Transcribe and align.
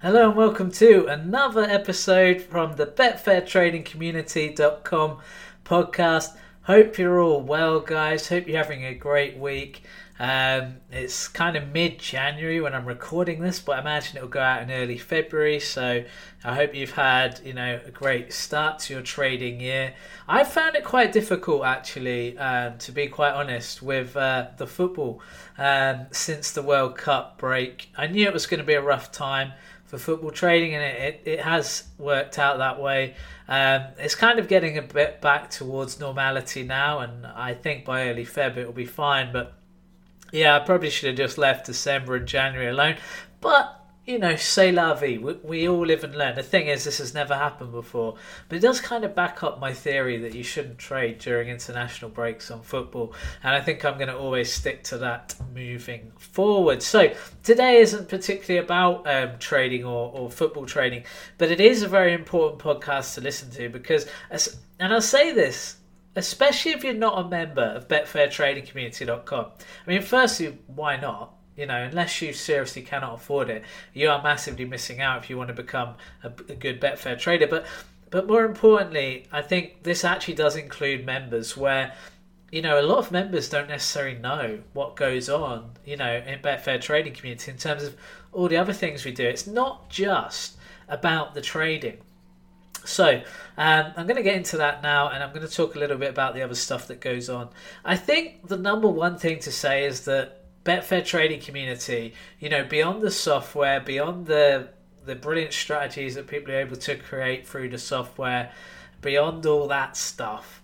Hello 0.00 0.28
and 0.28 0.36
welcome 0.36 0.70
to 0.70 1.08
another 1.08 1.64
episode 1.64 2.40
from 2.40 2.76
the 2.76 2.86
BetfairTradingCommunity.com 2.86 5.18
podcast. 5.64 6.36
Hope 6.62 6.98
you're 6.98 7.20
all 7.20 7.40
well, 7.40 7.80
guys. 7.80 8.28
Hope 8.28 8.46
you're 8.46 8.58
having 8.58 8.84
a 8.84 8.94
great 8.94 9.36
week. 9.36 9.82
Um, 10.20 10.76
it's 10.92 11.26
kind 11.26 11.56
of 11.56 11.72
mid 11.72 11.98
January 11.98 12.60
when 12.60 12.74
I'm 12.74 12.86
recording 12.86 13.40
this, 13.40 13.58
but 13.58 13.76
I 13.76 13.80
imagine 13.80 14.18
it'll 14.18 14.28
go 14.28 14.38
out 14.38 14.62
in 14.62 14.70
early 14.70 14.98
February. 14.98 15.58
So 15.58 16.04
I 16.44 16.54
hope 16.54 16.76
you've 16.76 16.92
had, 16.92 17.40
you 17.44 17.54
know, 17.54 17.80
a 17.84 17.90
great 17.90 18.32
start 18.32 18.78
to 18.80 18.94
your 18.94 19.02
trading 19.02 19.60
year. 19.60 19.94
I 20.28 20.44
found 20.44 20.76
it 20.76 20.84
quite 20.84 21.10
difficult, 21.10 21.64
actually, 21.64 22.38
um, 22.38 22.78
to 22.78 22.92
be 22.92 23.08
quite 23.08 23.32
honest, 23.32 23.82
with 23.82 24.16
uh, 24.16 24.46
the 24.58 24.68
football 24.68 25.20
um, 25.56 26.06
since 26.12 26.52
the 26.52 26.62
World 26.62 26.96
Cup 26.96 27.38
break. 27.38 27.90
I 27.96 28.06
knew 28.06 28.28
it 28.28 28.32
was 28.32 28.46
going 28.46 28.60
to 28.60 28.66
be 28.66 28.74
a 28.74 28.82
rough 28.82 29.10
time 29.10 29.54
for 29.88 29.96
football 29.96 30.30
trading, 30.30 30.74
and 30.74 30.84
it, 30.84 31.00
it, 31.24 31.30
it 31.32 31.40
has 31.40 31.88
worked 31.96 32.38
out 32.38 32.58
that 32.58 32.78
way. 32.80 33.14
Um, 33.48 33.84
it's 33.98 34.14
kind 34.14 34.38
of 34.38 34.46
getting 34.46 34.76
a 34.76 34.82
bit 34.82 35.22
back 35.22 35.50
towards 35.50 35.98
normality 35.98 36.62
now, 36.62 37.00
and 37.00 37.26
I 37.26 37.54
think 37.54 37.86
by 37.86 38.08
early 38.10 38.26
Feb 38.26 38.58
it 38.58 38.66
will 38.66 38.72
be 38.74 38.84
fine. 38.84 39.32
But 39.32 39.54
yeah, 40.30 40.56
I 40.56 40.58
probably 40.58 40.90
should 40.90 41.08
have 41.08 41.16
just 41.16 41.38
left 41.38 41.66
December 41.66 42.16
and 42.16 42.28
January 42.28 42.68
alone. 42.68 42.96
But 43.40 43.77
you 44.08 44.18
know, 44.18 44.36
say 44.36 44.72
la 44.72 44.94
vie. 44.94 45.18
We, 45.18 45.34
we, 45.34 45.68
all 45.68 45.84
live 45.84 46.02
and 46.02 46.16
learn. 46.16 46.34
The 46.34 46.42
thing 46.42 46.68
is, 46.68 46.84
this 46.84 46.96
has 46.96 47.12
never 47.12 47.34
happened 47.34 47.72
before, 47.72 48.16
but 48.48 48.56
it 48.56 48.60
does 48.60 48.80
kind 48.80 49.04
of 49.04 49.14
back 49.14 49.42
up 49.42 49.60
my 49.60 49.74
theory 49.74 50.16
that 50.16 50.34
you 50.34 50.42
shouldn't 50.42 50.78
trade 50.78 51.18
during 51.18 51.48
international 51.48 52.10
breaks 52.10 52.50
on 52.50 52.62
football, 52.62 53.14
and 53.42 53.54
I 53.54 53.60
think 53.60 53.84
I'm 53.84 53.98
going 53.98 54.08
to 54.08 54.16
always 54.16 54.50
stick 54.50 54.82
to 54.84 54.98
that 54.98 55.34
moving 55.54 56.10
forward. 56.18 56.82
So 56.82 57.12
today 57.42 57.76
isn't 57.76 58.08
particularly 58.08 58.64
about 58.64 59.06
um, 59.06 59.38
trading 59.38 59.84
or, 59.84 60.10
or 60.10 60.30
football 60.30 60.64
trading, 60.64 61.04
but 61.36 61.50
it 61.50 61.60
is 61.60 61.82
a 61.82 61.88
very 61.88 62.14
important 62.14 62.62
podcast 62.62 63.14
to 63.16 63.20
listen 63.20 63.50
to 63.50 63.68
because, 63.68 64.06
and 64.80 64.92
I'll 64.92 65.02
say 65.02 65.32
this 65.32 65.74
especially 66.16 66.72
if 66.72 66.82
you're 66.82 66.94
not 66.94 67.26
a 67.26 67.28
member 67.28 67.62
of 67.62 67.86
betfairtradingcommunity.com. 67.86 69.46
I 69.86 69.88
mean, 69.90 70.02
firstly, 70.02 70.58
why 70.66 70.96
not? 70.96 71.37
You 71.58 71.66
know, 71.66 71.82
unless 71.82 72.22
you 72.22 72.32
seriously 72.32 72.82
cannot 72.82 73.14
afford 73.14 73.50
it, 73.50 73.64
you 73.92 74.08
are 74.10 74.22
massively 74.22 74.64
missing 74.64 75.00
out 75.00 75.24
if 75.24 75.28
you 75.28 75.36
want 75.36 75.48
to 75.48 75.54
become 75.54 75.96
a, 76.22 76.28
a 76.28 76.54
good 76.54 76.80
Betfair 76.80 77.18
trader. 77.18 77.48
But 77.48 77.66
but 78.10 78.26
more 78.28 78.44
importantly, 78.44 79.26
I 79.32 79.42
think 79.42 79.82
this 79.82 80.04
actually 80.04 80.34
does 80.34 80.56
include 80.56 81.04
members 81.04 81.56
where 81.56 81.92
you 82.50 82.62
know, 82.62 82.80
a 82.80 82.82
lot 82.82 82.98
of 82.98 83.10
members 83.10 83.48
don't 83.48 83.68
necessarily 83.68 84.16
know 84.18 84.60
what 84.72 84.96
goes 84.96 85.28
on, 85.28 85.72
you 85.84 85.96
know, 85.96 86.22
in 86.26 86.38
Betfair 86.40 86.80
trading 86.80 87.12
community 87.12 87.50
in 87.50 87.58
terms 87.58 87.82
of 87.82 87.94
all 88.32 88.48
the 88.48 88.56
other 88.56 88.72
things 88.72 89.04
we 89.04 89.12
do. 89.12 89.24
It's 89.24 89.46
not 89.46 89.90
just 89.90 90.56
about 90.88 91.34
the 91.34 91.42
trading. 91.42 91.98
So, 92.84 93.22
um, 93.58 93.92
I'm 93.96 94.06
going 94.06 94.16
to 94.16 94.22
get 94.22 94.36
into 94.36 94.56
that 94.58 94.82
now 94.82 95.10
and 95.10 95.22
I'm 95.22 95.34
going 95.34 95.46
to 95.46 95.52
talk 95.52 95.74
a 95.74 95.78
little 95.78 95.98
bit 95.98 96.08
about 96.08 96.34
the 96.34 96.40
other 96.40 96.54
stuff 96.54 96.86
that 96.86 97.00
goes 97.00 97.28
on. 97.28 97.50
I 97.84 97.96
think 97.96 98.48
the 98.48 98.56
number 98.56 98.88
one 98.88 99.18
thing 99.18 99.40
to 99.40 99.52
say 99.52 99.84
is 99.84 100.06
that 100.06 100.37
Betfair 100.68 101.02
trading 101.02 101.40
community, 101.40 102.12
you 102.38 102.50
know, 102.50 102.62
beyond 102.62 103.00
the 103.00 103.10
software, 103.10 103.80
beyond 103.80 104.26
the 104.26 104.68
the 105.06 105.14
brilliant 105.14 105.54
strategies 105.54 106.14
that 106.16 106.26
people 106.26 106.52
are 106.52 106.60
able 106.60 106.76
to 106.76 106.94
create 106.94 107.46
through 107.46 107.70
the 107.70 107.78
software, 107.78 108.52
beyond 109.00 109.46
all 109.46 109.66
that 109.66 109.96
stuff, 109.96 110.62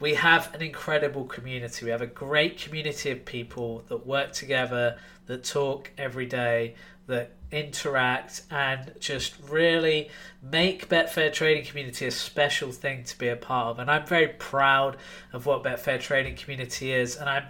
we 0.00 0.14
have 0.14 0.52
an 0.52 0.60
incredible 0.60 1.24
community. 1.24 1.84
We 1.84 1.92
have 1.92 2.02
a 2.02 2.06
great 2.06 2.58
community 2.58 3.12
of 3.12 3.24
people 3.24 3.84
that 3.86 4.04
work 4.04 4.32
together, 4.32 4.98
that 5.26 5.44
talk 5.44 5.92
every 5.96 6.26
day, 6.26 6.74
that 7.06 7.30
interact, 7.52 8.42
and 8.50 8.92
just 8.98 9.34
really 9.48 10.10
make 10.42 10.88
Betfair 10.88 11.32
Trading 11.32 11.64
Community 11.64 12.06
a 12.06 12.10
special 12.10 12.72
thing 12.72 13.04
to 13.04 13.16
be 13.16 13.28
a 13.28 13.36
part 13.36 13.68
of. 13.68 13.78
And 13.78 13.88
I'm 13.88 14.04
very 14.04 14.28
proud 14.28 14.96
of 15.32 15.46
what 15.46 15.62
Betfair 15.62 16.00
Trading 16.00 16.34
Community 16.34 16.92
is, 16.92 17.16
and 17.16 17.30
I'm 17.30 17.44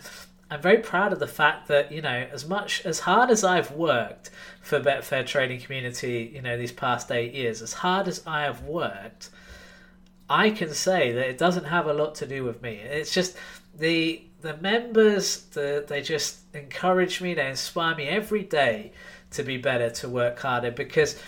I'm 0.50 0.62
very 0.62 0.78
proud 0.78 1.12
of 1.12 1.18
the 1.18 1.26
fact 1.26 1.68
that 1.68 1.90
you 1.90 2.00
know 2.00 2.26
as 2.32 2.46
much 2.46 2.84
as 2.84 3.00
hard 3.00 3.30
as 3.30 3.42
I've 3.42 3.72
worked 3.72 4.30
for 4.62 4.80
Betfair 4.80 5.26
trading 5.26 5.60
community, 5.60 6.30
you 6.34 6.42
know 6.42 6.56
these 6.56 6.72
past 6.72 7.10
eight 7.10 7.34
years, 7.34 7.62
as 7.62 7.72
hard 7.72 8.06
as 8.08 8.22
I 8.26 8.42
have 8.42 8.62
worked, 8.62 9.30
I 10.30 10.50
can 10.50 10.72
say 10.72 11.12
that 11.12 11.28
it 11.28 11.38
doesn't 11.38 11.64
have 11.64 11.86
a 11.86 11.92
lot 11.92 12.14
to 12.16 12.26
do 12.26 12.44
with 12.44 12.62
me. 12.62 12.76
It's 12.76 13.12
just 13.12 13.36
the 13.76 14.22
the 14.42 14.56
members, 14.58 15.42
the, 15.52 15.84
they 15.86 16.02
just 16.02 16.38
encourage 16.54 17.20
me, 17.20 17.34
they 17.34 17.48
inspire 17.48 17.96
me 17.96 18.06
every 18.06 18.42
day 18.42 18.92
to 19.32 19.42
be 19.42 19.56
better, 19.56 19.90
to 19.90 20.08
work 20.08 20.38
harder 20.38 20.70
because 20.70 21.20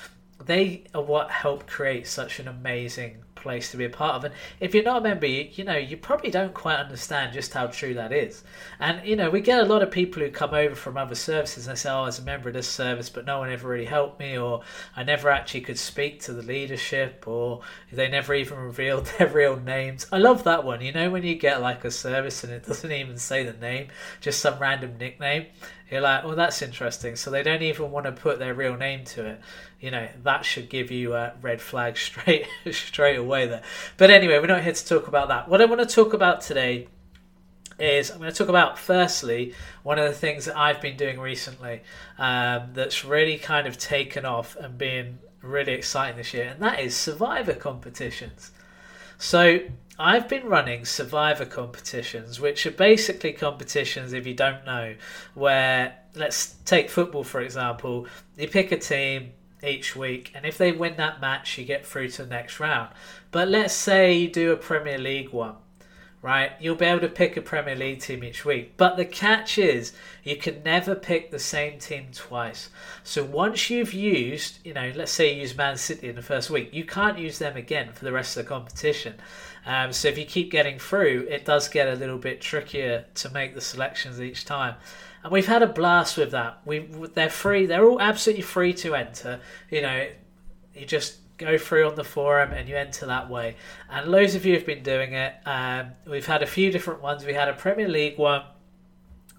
they 0.45 0.85
are 0.95 1.03
what 1.03 1.31
help 1.31 1.67
create 1.67 2.07
such 2.07 2.39
an 2.39 2.47
amazing 2.47 3.25
place 3.39 3.71
to 3.71 3.77
be 3.77 3.85
a 3.85 3.91
part 3.91 4.17
of. 4.17 4.25
And 4.25 4.35
if 4.61 4.75
you're 4.75 4.85
not 4.85 4.99
a 4.99 5.01
member, 5.01 5.27
you, 5.27 5.49
you 5.53 5.65
know, 5.65 5.77
you 5.77 5.97
probably 5.97 6.31
don't 6.31 6.55
quite 6.55 6.77
understand 6.77 7.33
just 7.33 7.53
how 7.53 7.69
true 7.69 7.95
that 7.95 8.13
is. 8.13 8.45
And, 8.81 9.07
you 9.07 9.17
know, 9.17 9.31
we 9.31 9.41
get 9.41 9.61
a 9.61 9.67
lot 9.67 9.83
of 9.83 9.91
people 9.91 10.23
who 10.23 10.31
come 10.31 10.55
over 10.55 10.75
from 10.75 10.97
other 10.97 11.15
services 11.15 11.67
and 11.67 11.77
they 11.77 11.81
say, 11.81 11.91
oh, 11.91 12.03
I 12.03 12.07
was 12.07 12.19
a 12.19 12.23
member 12.23 12.49
of 12.49 12.55
this 12.55 12.69
service, 12.69 13.09
but 13.11 13.25
no 13.25 13.39
one 13.39 13.51
ever 13.51 13.69
really 13.69 13.85
helped 13.85 14.21
me, 14.21 14.39
or 14.39 14.63
I 14.97 15.05
never 15.05 15.31
actually 15.31 15.63
could 15.63 15.79
speak 15.79 16.21
to 16.23 16.33
the 16.33 16.43
leadership, 16.43 17.25
or 17.27 17.63
they 17.93 18.09
never 18.09 18.35
even 18.35 18.59
revealed 18.69 19.07
their 19.19 19.29
real 19.29 19.57
names. 19.57 20.07
I 20.13 20.19
love 20.19 20.45
that 20.45 20.65
one. 20.65 20.81
You 20.81 20.93
know, 20.93 21.11
when 21.11 21.23
you 21.23 21.35
get 21.35 21.61
like 21.61 21.85
a 21.85 21.91
service 21.91 22.45
and 22.45 22.53
it 22.53 22.67
doesn't 22.67 22.93
even 22.93 23.19
say 23.19 23.45
the 23.45 23.53
name, 23.53 23.89
just 24.21 24.41
some 24.41 24.59
random 24.59 24.97
nickname. 24.99 25.47
You're 25.91 26.03
like, 26.03 26.25
well, 26.25 26.37
that's 26.37 26.61
interesting. 26.61 27.17
So 27.17 27.31
they 27.31 27.43
don't 27.43 27.63
even 27.63 27.91
want 27.91 28.07
to 28.07 28.13
put 28.13 28.39
their 28.39 28.53
real 28.53 28.77
name 28.77 29.05
to 29.07 29.25
it. 29.27 29.41
You 29.81 29.91
know, 29.91 30.09
that 30.23 30.45
should 30.45 30.69
give 30.69 30.91
you 30.91 31.15
a 31.15 31.33
red 31.41 31.61
flag 31.61 31.97
straight 31.99 32.47
straight 32.71 33.17
away 33.17 33.47
there. 33.47 33.63
But 33.97 34.11
anyway, 34.11 34.39
we're 34.39 34.47
not 34.47 34.63
here 34.63 34.73
to 34.73 34.87
talk 34.87 35.09
about 35.09 35.29
that. 35.29 35.49
What 35.49 35.61
I 35.61 35.65
want 35.65 35.81
to 35.81 35.95
talk 35.95 36.13
about 36.13 36.41
today 36.41 36.89
is 37.79 38.11
I'm 38.11 38.19
going 38.19 38.31
to 38.31 38.37
talk 38.37 38.49
about 38.49 38.79
firstly 38.79 39.55
one 39.83 39.99
of 39.99 40.05
the 40.05 40.13
things 40.13 40.47
that 40.47 40.57
I've 40.57 40.81
been 40.81 40.97
doing 40.97 41.21
recently 41.21 41.83
um, 42.19 42.71
that's 42.73 43.05
really 43.05 43.39
kind 43.39 43.67
of 43.67 43.79
taken 43.79 44.25
off 44.25 44.57
and 44.57 44.77
been 44.77 45.21
really 45.43 45.73
exciting 45.73 46.17
this 46.17 46.35
year, 46.35 46.49
and 46.49 46.61
that 46.61 46.81
is 46.81 46.97
survivor 46.97 47.55
competitions. 47.55 48.51
So 49.17 49.61
I've 49.99 50.29
been 50.29 50.47
running 50.47 50.85
survivor 50.85 51.45
competitions, 51.45 52.41
which 52.41 52.65
are 52.67 52.71
basically 52.71 53.33
competitions, 53.33 54.13
if 54.13 54.27
you 54.27 54.35
don't 54.35 54.65
know, 54.65 54.95
where 55.35 55.99
let's 56.15 56.55
take 56.65 56.89
football 56.89 57.25
for 57.25 57.41
example, 57.41 58.07
you 58.37 58.47
pick 58.49 58.71
a 58.71 58.79
team 58.79 59.33
each 59.63 59.97
week, 59.97 60.31
and 60.35 60.47
if 60.47 60.57
they 60.57 60.71
win 60.71 60.97
that 60.99 61.21
match, 61.21 61.59
you 61.59 61.65
get 61.65 61.85
through 61.85 62.09
to 62.11 62.23
the 62.23 62.29
next 62.29 62.61
round. 62.61 62.91
But 63.33 63.49
let's 63.49 63.75
say 63.75 64.13
you 64.13 64.31
do 64.31 64.53
a 64.53 64.57
Premier 64.57 64.99
League 64.99 65.31
one, 65.31 65.57
right? 66.21 66.53
You'll 66.61 66.75
be 66.75 66.85
able 66.85 67.01
to 67.01 67.09
pick 67.09 67.37
a 67.37 67.43
Premier 67.43 67.77
League 67.77 68.01
team 68.01 68.25
each 68.25 68.45
week. 68.45 68.77
But 68.77 68.97
the 68.97 69.05
catch 69.05 69.57
is, 69.57 69.93
you 70.25 70.37
can 70.37 70.63
never 70.65 70.95
pick 70.95 71.31
the 71.31 71.39
same 71.39 71.79
team 71.79 72.09
twice. 72.13 72.71
So 73.05 73.25
once 73.25 73.71
you've 73.71 73.95
used, 73.95 74.59
you 74.65 74.75
know, 74.75 74.93
let's 74.97 75.13
say 75.13 75.33
you 75.33 75.43
use 75.43 75.57
Man 75.57 75.77
City 75.77 76.09
in 76.09 76.17
the 76.17 76.23
first 76.23 76.51
week, 76.51 76.71
you 76.73 76.85
can't 76.85 77.19
use 77.19 77.39
them 77.39 77.57
again 77.57 77.93
for 77.93 78.05
the 78.05 78.13
rest 78.13 78.37
of 78.37 78.45
the 78.45 78.49
competition. 78.49 79.15
Um, 79.65 79.93
so 79.93 80.09
if 80.09 80.19
you 80.19 80.25
keep 80.25 80.51
getting 80.51 80.79
through, 80.79 81.27
it 81.29 81.45
does 81.45 81.69
get 81.69 81.89
a 81.89 81.95
little 81.95 82.19
bit 82.19 82.41
trickier 82.41 83.05
to 83.15 83.31
make 83.31 83.55
the 83.55 83.61
selections 83.61 84.21
each 84.21 84.45
time. 84.45 84.75
And 85.23 85.33
we've 85.33 85.47
had 85.47 85.63
a 85.63 85.67
blast 85.67 86.17
with 86.17 86.31
that. 86.33 86.61
We 86.65 86.81
they're 87.15 87.29
free. 87.29 87.67
They're 87.67 87.85
all 87.85 88.01
absolutely 88.01 88.43
free 88.43 88.73
to 88.75 88.95
enter. 88.95 89.41
You 89.71 89.83
know, 89.83 90.09
you 90.75 90.87
just 90.87 91.19
go 91.39 91.57
through 91.57 91.89
on 91.89 91.95
the 91.95 92.05
forum 92.05 92.53
and 92.53 92.69
you 92.69 92.77
enter 92.77 93.07
that 93.07 93.31
way. 93.31 93.57
And 93.89 94.11
loads 94.11 94.35
of 94.35 94.45
you 94.45 94.55
have 94.55 94.67
been 94.67 94.83
doing 94.83 95.15
it. 95.15 95.35
Um, 95.47 95.93
we've 96.07 96.27
had 96.27 96.43
a 96.43 96.47
few 96.47 96.71
different 96.71 97.01
ones. 97.01 97.25
We 97.25 97.33
had 97.33 97.49
a 97.49 97.55
Premier 97.55 97.89
League 97.89 98.19
one. 98.19 98.43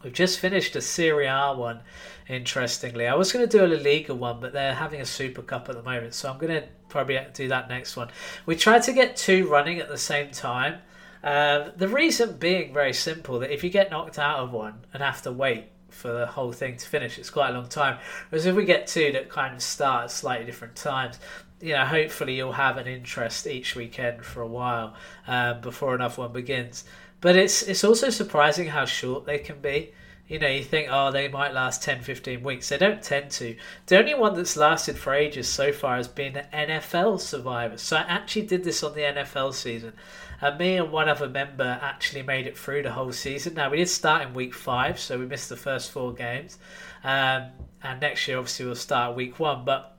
We've 0.04 0.14
just 0.14 0.40
finished 0.40 0.78
a 0.78 0.82
Serie 0.82 1.28
A 1.28 1.54
one, 1.54 1.82
interestingly. 2.30 3.06
I 3.06 3.16
was 3.16 3.34
going 3.34 3.48
to 3.48 3.58
do 3.58 3.66
a 3.66 3.68
La 3.68 3.82
Liga 3.84 4.16
one, 4.16 4.40
but 4.40 4.54
they're 4.54 4.74
having 4.74 5.02
a 5.02 5.06
Super 5.06 5.42
Cup 5.42 5.68
at 5.68 5.76
the 5.76 5.84
moment, 5.84 6.14
so 6.14 6.32
I'm 6.32 6.38
going 6.40 6.62
to 6.62 6.68
probably 6.88 7.20
do 7.34 7.50
that 7.50 7.68
next 7.68 7.98
one. 7.98 8.10
We 8.46 8.56
tried 8.56 8.84
to 8.84 8.94
get 8.94 9.18
two 9.18 9.48
running 9.50 9.80
at 9.80 9.90
the 9.90 9.98
same 9.98 10.32
time. 10.32 10.80
Um, 11.22 11.74
the 11.76 11.90
reason 11.90 12.38
being 12.38 12.74
very 12.74 12.94
simple 12.94 13.40
that 13.40 13.52
if 13.52 13.62
you 13.62 13.70
get 13.70 13.92
knocked 13.92 14.18
out 14.18 14.40
of 14.40 14.54
one 14.54 14.86
and 14.94 15.04
have 15.04 15.22
to 15.24 15.34
wait 15.34 15.66
for 15.90 16.14
the 16.14 16.26
whole 16.26 16.54
thing 16.54 16.78
to 16.78 16.88
finish, 16.88 17.20
it's 17.20 17.30
quite 17.30 17.50
a 17.50 17.54
long 17.54 17.68
time. 17.68 18.00
Whereas 18.30 18.46
if 18.46 18.56
we 18.56 18.64
get 18.64 18.88
two 18.88 19.12
that 19.12 19.30
kind 19.30 19.54
of 19.54 19.62
start 19.62 20.06
at 20.06 20.12
slightly 20.12 20.46
different 20.46 20.78
times, 20.78 21.20
you 21.62 21.74
know, 21.74 21.86
hopefully 21.86 22.36
you'll 22.36 22.54
have 22.54 22.78
an 22.78 22.88
interest 22.88 23.48
each 23.48 23.76
weekend 23.76 24.24
for 24.24 24.42
a 24.42 24.48
while 24.48 24.96
um, 25.28 25.62
before 25.62 25.96
another 25.96 26.22
one 26.22 26.32
begins. 26.32 26.86
But 27.22 27.36
it's 27.36 27.64
it's 27.64 27.84
also 27.84 28.10
surprising 28.10 28.68
how 28.68 28.86
short 28.86 29.26
they 29.26 29.40
can 29.40 29.60
be. 29.60 29.92
You 30.30 30.38
know, 30.38 30.48
you 30.48 30.64
think, 30.64 30.90
oh, 30.92 31.12
they 31.12 31.28
might 31.28 31.56
last 31.56 31.82
10, 31.82 32.02
15 32.02 32.44
weeks. 32.44 32.70
They 32.70 32.78
don't 32.78 33.02
tend 33.02 33.32
to. 33.32 33.56
The 33.88 33.98
only 33.98 34.14
one 34.14 34.36
that's 34.36 34.56
lasted 34.56 34.96
for 34.96 35.12
ages 35.12 35.50
so 35.50 35.74
far 35.74 35.98
has 35.98 36.08
been 36.08 36.34
the 36.34 36.46
NFL 36.54 37.20
Survivor. 37.20 37.80
So 37.80 37.98
I 37.98 38.02
actually 38.02 38.44
did 38.44 38.64
this 38.64 38.84
on 38.84 38.94
the 38.94 39.02
NFL 39.02 39.56
season. 39.56 39.94
And 40.40 40.60
me 40.60 40.78
and 40.78 40.92
one 40.92 41.10
other 41.10 41.28
member 41.28 41.80
actually 41.82 42.22
made 42.22 42.46
it 42.46 42.56
through 42.56 42.84
the 42.84 42.92
whole 42.92 43.12
season. 43.12 43.56
Now, 43.56 43.72
we 43.72 43.78
did 43.78 43.90
start 43.90 44.22
in 44.22 44.36
week 44.36 44.54
five, 44.54 45.00
so 45.00 45.18
we 45.18 45.26
missed 45.26 45.50
the 45.50 45.58
first 45.58 45.90
four 45.92 46.14
games. 46.14 46.60
Um, 47.04 47.48
and 47.82 48.00
next 48.00 48.28
year, 48.28 48.38
obviously, 48.38 48.68
we'll 48.68 48.76
start 48.76 49.16
week 49.16 49.40
one. 49.40 49.66
But 49.66 49.99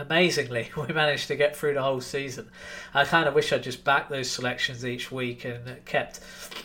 amazingly, 0.00 0.70
we 0.76 0.92
managed 0.92 1.28
to 1.28 1.36
get 1.36 1.56
through 1.56 1.74
the 1.74 1.82
whole 1.82 2.00
season. 2.00 2.48
I 2.94 3.04
kind 3.04 3.28
of 3.28 3.34
wish 3.34 3.52
I'd 3.52 3.62
just 3.62 3.84
backed 3.84 4.10
those 4.10 4.30
selections 4.30 4.84
each 4.84 5.12
week 5.12 5.44
and 5.44 5.84
kept, 5.84 6.20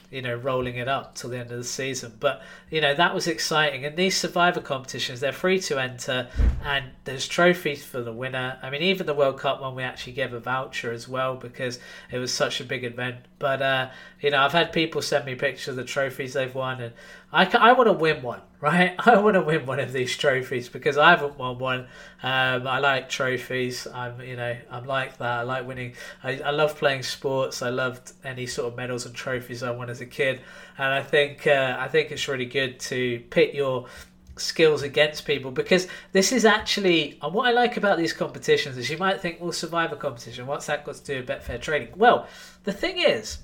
you 0.10 0.22
know, 0.22 0.36
rolling 0.36 0.76
it 0.76 0.88
up 0.88 1.16
till 1.16 1.30
the 1.30 1.38
end 1.38 1.52
of 1.52 1.58
the 1.58 1.64
season. 1.64 2.14
But 2.20 2.42
you 2.70 2.82
know 2.82 2.96
that 2.96 3.14
was 3.14 3.28
exciting. 3.28 3.86
And 3.86 3.96
these 3.96 4.18
Survivor 4.18 4.62
competitions, 4.62 5.20
they're 5.20 5.32
free 5.32 5.60
to 5.60 5.80
enter, 5.80 6.28
and 6.64 6.86
there's 7.04 7.28
trophies 7.28 7.86
for 7.86 8.02
the 8.02 8.12
winner. 8.12 8.58
I 8.62 8.70
mean, 8.70 8.82
even 8.82 9.06
the 9.06 9.14
World 9.14 9.40
Cup 9.40 9.62
one, 9.62 9.76
we 9.76 9.84
actually 9.84 10.14
gave 10.14 10.34
a 10.34 10.40
voucher 10.40 10.92
as 10.92 11.08
well 11.08 11.36
because 11.36 11.80
it 12.12 12.18
was 12.18 12.34
such 12.34 12.60
a 12.60 12.64
big 12.64 12.84
event. 12.84 13.18
But 13.40 13.62
uh, 13.62 13.90
you 14.22 14.32
know, 14.32 14.40
I've 14.40 14.52
had 14.52 14.74
people 14.74 15.02
send 15.02 15.26
me 15.26 15.36
pictures 15.36 15.70
of 15.70 15.76
the 15.76 15.84
trophies 15.84 16.34
they've 16.34 16.54
won, 16.54 16.82
and 16.82 16.94
I, 17.32 17.46
I 17.46 17.74
want 17.74 17.88
to 17.88 17.94
win 17.94 18.22
one, 18.22 18.42
right? 18.66 18.96
I 19.08 19.20
want 19.20 19.36
to 19.36 19.42
win 19.42 19.66
one 19.66 19.80
of 19.80 19.94
these 19.94 20.18
trophies 20.18 20.70
because 20.70 20.98
I 20.98 21.12
haven't 21.12 21.38
won 21.38 21.60
one. 21.60 21.82
Um, 22.24 22.68
I 22.68 22.80
like 22.80 23.10
trophies. 23.10 23.88
I'm, 23.94 24.20
you 24.22 24.36
know, 24.36 24.58
I'm 24.72 24.86
like 24.86 25.18
that. 25.20 25.40
I 25.40 25.42
like 25.44 25.68
winning. 25.68 25.94
I, 26.24 26.40
I 26.40 26.50
love 26.50 26.76
playing 26.76 27.04
sports. 27.04 27.62
I 27.62 27.70
loved 27.70 28.14
any 28.24 28.48
sort 28.48 28.72
of 28.72 28.76
medals 28.76 29.06
and 29.06 29.14
trophies 29.14 29.62
I 29.62 29.70
won 29.72 29.90
as 29.90 30.02
a 30.02 30.06
kid, 30.06 30.42
and 30.78 30.88
I 30.88 31.04
think 31.04 31.46
uh, 31.46 31.78
I 31.80 31.88
think 31.88 32.12
it's 32.12 32.28
really 32.28 32.46
good 32.46 32.80
to 32.92 33.20
pit 33.30 33.54
your 33.54 33.86
skills 34.38 34.82
against 34.82 35.26
people 35.26 35.50
because 35.50 35.88
this 36.12 36.34
is 36.34 36.44
actually 36.44 37.18
and 37.22 37.34
what 37.34 37.48
I 37.48 37.52
like 37.52 37.78
about 37.78 37.98
these 37.98 38.12
competitions 38.12 38.78
is 38.78 38.90
you 38.90 38.98
might 38.98 39.22
think, 39.22 39.40
well, 39.40 39.54
survivor 39.54 39.96
competition, 39.96 40.46
what's 40.46 40.66
that 40.66 40.86
got 40.86 40.96
to 40.96 41.04
do 41.06 41.18
with 41.20 41.28
Betfair 41.28 41.62
trading? 41.62 41.94
Well, 41.96 42.28
the 42.64 42.74
thing 42.74 42.98
is, 42.98 43.38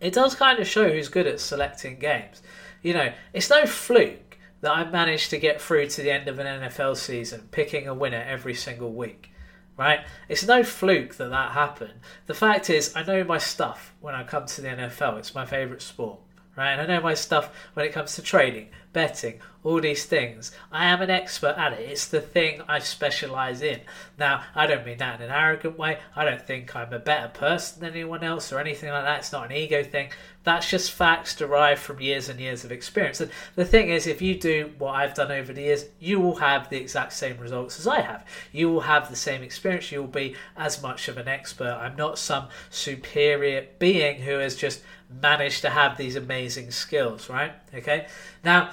it 0.00 0.12
does 0.12 0.34
kind 0.36 0.60
of 0.60 0.68
show 0.68 0.88
who's 0.88 1.08
good 1.08 1.26
at 1.26 1.40
selecting 1.40 1.98
games. 1.98 2.42
You 2.82 2.94
know, 2.94 3.12
it's 3.32 3.50
no 3.50 3.66
fluke 3.66 4.38
that 4.60 4.72
I 4.72 4.90
managed 4.90 5.30
to 5.30 5.38
get 5.38 5.60
through 5.60 5.88
to 5.88 6.02
the 6.02 6.10
end 6.10 6.28
of 6.28 6.38
an 6.38 6.46
NFL 6.46 6.96
season 6.96 7.48
picking 7.50 7.86
a 7.86 7.94
winner 7.94 8.24
every 8.26 8.54
single 8.54 8.92
week. 8.92 9.30
Right? 9.76 10.00
It's 10.28 10.44
no 10.44 10.64
fluke 10.64 11.14
that 11.16 11.30
that 11.30 11.52
happened. 11.52 12.00
The 12.26 12.34
fact 12.34 12.68
is, 12.68 12.96
I 12.96 13.04
know 13.04 13.22
my 13.22 13.38
stuff 13.38 13.94
when 14.00 14.14
I 14.14 14.24
come 14.24 14.46
to 14.46 14.60
the 14.60 14.68
NFL. 14.68 15.18
It's 15.18 15.36
my 15.36 15.46
favourite 15.46 15.82
sport 15.82 16.18
right? 16.58 16.72
And 16.72 16.82
I 16.82 16.86
know 16.86 17.00
my 17.00 17.14
stuff 17.14 17.54
when 17.74 17.86
it 17.86 17.92
comes 17.92 18.16
to 18.16 18.22
trading, 18.22 18.68
betting, 18.98 19.38
all 19.62 19.80
these 19.80 20.06
things. 20.06 20.50
I 20.72 20.86
am 20.86 21.00
an 21.02 21.08
expert 21.08 21.54
at 21.56 21.72
it. 21.72 21.88
It's 21.88 22.08
the 22.08 22.20
thing 22.20 22.62
I 22.66 22.80
specialize 22.80 23.62
in. 23.62 23.80
Now, 24.18 24.42
I 24.56 24.66
don't 24.66 24.84
mean 24.84 24.98
that 24.98 25.20
in 25.20 25.26
an 25.26 25.30
arrogant 25.30 25.78
way. 25.78 26.00
I 26.16 26.24
don't 26.24 26.44
think 26.44 26.74
I'm 26.74 26.92
a 26.92 26.98
better 26.98 27.28
person 27.28 27.78
than 27.78 27.92
anyone 27.92 28.24
else 28.24 28.52
or 28.52 28.58
anything 28.58 28.90
like 28.90 29.04
that. 29.04 29.20
It's 29.20 29.30
not 29.30 29.44
an 29.44 29.56
ego 29.56 29.84
thing. 29.84 30.10
That's 30.42 30.68
just 30.68 30.90
facts 30.90 31.36
derived 31.36 31.80
from 31.80 32.00
years 32.00 32.28
and 32.28 32.40
years 32.40 32.64
of 32.64 32.72
experience. 32.72 33.20
And 33.20 33.30
the 33.54 33.64
thing 33.64 33.88
is, 33.88 34.08
if 34.08 34.20
you 34.20 34.34
do 34.34 34.72
what 34.78 34.96
I've 34.96 35.14
done 35.14 35.30
over 35.30 35.52
the 35.52 35.62
years, 35.62 35.84
you 36.00 36.18
will 36.18 36.36
have 36.36 36.68
the 36.68 36.78
exact 36.78 37.12
same 37.12 37.38
results 37.38 37.78
as 37.78 37.86
I 37.86 38.00
have. 38.00 38.26
You 38.50 38.68
will 38.68 38.80
have 38.80 39.10
the 39.10 39.14
same 39.16 39.44
experience. 39.44 39.92
You 39.92 40.00
will 40.00 40.08
be 40.08 40.34
as 40.56 40.82
much 40.82 41.06
of 41.06 41.18
an 41.18 41.28
expert. 41.28 41.78
I'm 41.80 41.94
not 41.94 42.18
some 42.18 42.48
superior 42.70 43.64
being 43.78 44.22
who 44.22 44.38
has 44.38 44.56
just 44.56 44.82
managed 45.22 45.62
to 45.62 45.70
have 45.70 45.96
these 45.96 46.16
amazing 46.16 46.72
skills, 46.72 47.30
right? 47.30 47.52
Okay. 47.72 48.08
Now, 48.44 48.70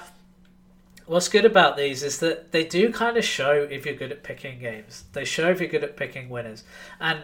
what's 1.06 1.28
good 1.28 1.44
about 1.44 1.76
these 1.76 2.02
is 2.02 2.18
that 2.18 2.52
they 2.52 2.64
do 2.64 2.92
kind 2.92 3.16
of 3.16 3.24
show 3.24 3.66
if 3.70 3.86
you're 3.86 3.94
good 3.94 4.12
at 4.12 4.22
picking 4.22 4.58
games. 4.58 5.04
They 5.12 5.24
show 5.24 5.50
if 5.50 5.60
you're 5.60 5.68
good 5.68 5.84
at 5.84 5.96
picking 5.96 6.28
winners. 6.28 6.64
And 7.00 7.20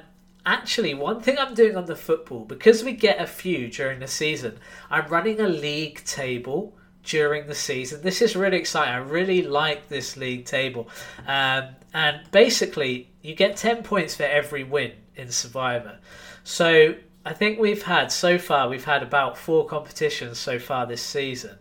actually, 0.47 0.95
one 0.95 1.21
thing 1.21 1.39
I'm 1.39 1.55
doing 1.55 1.77
on 1.77 1.87
the 1.87 1.97
football, 1.97 2.45
because 2.45 2.85
we 2.85 2.93
get 2.93 3.21
a 3.21 3.27
few 3.27 3.69
during 3.69 4.01
the 4.01 4.09
season, 4.09 4.59
I'm 4.91 5.09
running 5.09 5.41
a 5.41 5.49
league 5.49 6.05
table 6.05 6.77
during 7.05 7.47
the 7.47 7.55
season. 7.55 8.03
This 8.03 8.23
is 8.23 8.37
really 8.37 8.59
exciting. 8.59 8.95
I 8.95 8.99
really 8.99 9.43
like 9.43 9.89
this 9.89 10.17
league 10.17 10.45
table. 10.45 10.89
Um, 11.27 11.71
and 11.93 12.21
basically, 12.31 13.11
you 13.23 13.35
get 13.35 13.57
10 13.57 13.83
points 13.83 14.15
for 14.17 14.25
every 14.25 14.65
win 14.65 14.93
in 15.17 15.31
Survivor. 15.31 15.99
So 16.45 16.95
I 17.25 17.33
think 17.33 17.59
we've 17.59 17.83
had 17.83 18.11
so 18.11 18.39
far 18.39 18.69
we've 18.69 18.85
had 18.85 19.03
about 19.03 19.37
four 19.37 19.67
competitions 19.67 20.39
so 20.39 20.59
far 20.59 20.87
this 20.87 21.03
season, 21.03 21.59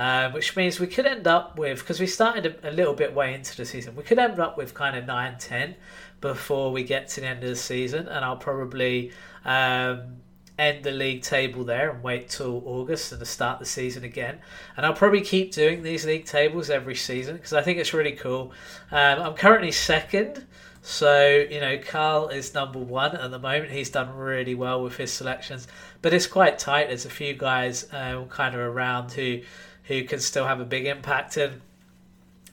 uh, 0.00 0.30
which 0.30 0.56
means 0.56 0.80
we 0.80 0.86
could 0.86 1.04
end 1.04 1.26
up 1.26 1.58
with 1.58 1.80
because 1.80 2.00
we 2.00 2.06
started 2.06 2.56
a, 2.64 2.70
a, 2.70 2.72
little 2.72 2.94
bit 2.94 3.14
way 3.14 3.34
into 3.34 3.54
the 3.54 3.66
season, 3.66 3.94
we 3.94 4.02
could 4.02 4.18
end 4.18 4.40
up 4.40 4.56
with 4.56 4.72
kind 4.72 4.96
of 4.96 5.04
nine 5.04 5.36
ten 5.38 5.74
before 6.22 6.72
we 6.72 6.82
get 6.82 7.06
to 7.06 7.20
the 7.20 7.26
end 7.26 7.44
of 7.44 7.50
the 7.50 7.54
season, 7.54 8.08
and 8.08 8.24
I'll 8.24 8.38
probably 8.38 9.12
um, 9.44 10.16
end 10.58 10.84
the 10.84 10.90
league 10.90 11.20
table 11.20 11.64
there 11.64 11.90
and 11.90 12.02
wait 12.02 12.30
till 12.30 12.62
August 12.64 13.12
and 13.12 13.18
to 13.18 13.26
start 13.26 13.58
the 13.58 13.66
season 13.66 14.02
again. 14.02 14.38
And 14.74 14.86
I'll 14.86 14.94
probably 14.94 15.20
keep 15.20 15.52
doing 15.52 15.82
these 15.82 16.06
league 16.06 16.24
tables 16.24 16.70
every 16.70 16.94
season 16.94 17.36
because 17.36 17.52
I 17.52 17.60
think 17.60 17.78
it's 17.78 17.92
really 17.92 18.12
cool. 18.12 18.52
Um, 18.90 19.20
I'm 19.20 19.34
currently 19.34 19.70
second. 19.70 20.46
So, 20.80 21.44
you 21.50 21.60
know, 21.60 21.76
Carl 21.76 22.28
is 22.28 22.54
number 22.54 22.78
one 22.78 23.14
at 23.14 23.30
the 23.30 23.38
moment. 23.38 23.70
He's 23.70 23.90
done 23.90 24.16
really 24.16 24.54
well 24.54 24.82
with 24.82 24.96
his 24.96 25.12
selections, 25.12 25.68
but 26.00 26.14
it's 26.14 26.26
quite 26.26 26.58
tight. 26.58 26.88
There's 26.88 27.04
a 27.04 27.10
few 27.10 27.34
guys 27.34 27.86
uh, 27.92 28.24
kind 28.30 28.54
of 28.54 28.62
around 28.62 29.12
who 29.12 29.42
who 29.84 30.04
can 30.04 30.20
still 30.20 30.46
have 30.46 30.60
a 30.60 30.64
big 30.64 30.86
impact. 30.86 31.36
And 31.36 31.60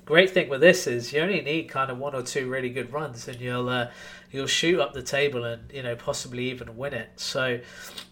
great 0.05 0.31
thing 0.31 0.49
with 0.49 0.61
this 0.61 0.87
is 0.87 1.13
you 1.13 1.21
only 1.21 1.41
need 1.41 1.69
kind 1.69 1.91
of 1.91 1.97
one 1.97 2.15
or 2.15 2.23
two 2.23 2.49
really 2.49 2.69
good 2.69 2.91
runs, 2.91 3.27
and 3.27 3.39
you'll 3.39 3.69
uh, 3.69 3.89
you'll 4.31 4.47
shoot 4.47 4.79
up 4.79 4.93
the 4.93 5.03
table 5.03 5.43
and 5.43 5.71
you 5.71 5.83
know 5.83 5.95
possibly 5.95 6.49
even 6.49 6.77
win 6.77 6.93
it. 6.93 7.09
So, 7.17 7.59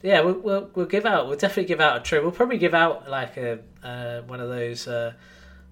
yeah, 0.01 0.21
we'll 0.21 0.39
we'll, 0.39 0.69
we'll 0.75 0.85
give 0.85 1.05
out. 1.05 1.27
We'll 1.27 1.37
definitely 1.37 1.65
give 1.65 1.81
out 1.81 1.97
a 1.97 1.99
trip. 2.01 2.23
We'll 2.23 2.31
probably 2.31 2.57
give 2.57 2.73
out 2.73 3.09
like 3.09 3.37
a 3.37 3.59
uh, 3.83 4.21
one 4.21 4.39
of 4.39 4.49
those. 4.49 4.87
Uh, 4.87 5.13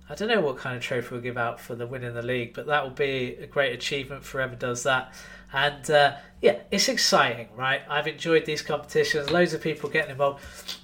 I 0.09 0.15
don't 0.15 0.27
know 0.27 0.41
what 0.41 0.57
kind 0.57 0.75
of 0.75 0.83
trophy 0.83 1.07
we'll 1.11 1.21
give 1.21 1.37
out 1.37 1.59
for 1.59 1.75
the 1.75 1.87
win 1.87 2.03
in 2.03 2.13
the 2.13 2.21
league, 2.21 2.53
but 2.53 2.67
that 2.67 2.83
will 2.83 2.91
be 2.91 3.37
a 3.39 3.47
great 3.47 3.73
achievement 3.73 4.23
for 4.23 4.39
whoever 4.39 4.55
does 4.55 4.83
that. 4.83 5.13
And 5.53 5.89
uh, 5.89 6.15
yeah, 6.41 6.59
it's 6.71 6.89
exciting, 6.89 7.47
right? 7.55 7.81
I've 7.89 8.07
enjoyed 8.07 8.45
these 8.45 8.61
competitions, 8.61 9.31
loads 9.31 9.53
of 9.53 9.61
people 9.61 9.89
getting 9.89 10.11
involved. 10.11 10.43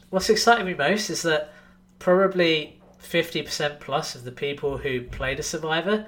What's 0.09 0.29
exciting 0.29 0.65
me 0.65 0.73
most 0.73 1.09
is 1.09 1.23
that 1.23 1.53
probably 1.99 2.81
50% 3.01 3.79
plus 3.79 4.15
of 4.15 4.23
the 4.23 4.31
people 4.31 4.77
who 4.77 5.01
played 5.01 5.39
a 5.39 5.43
Survivor 5.43 6.07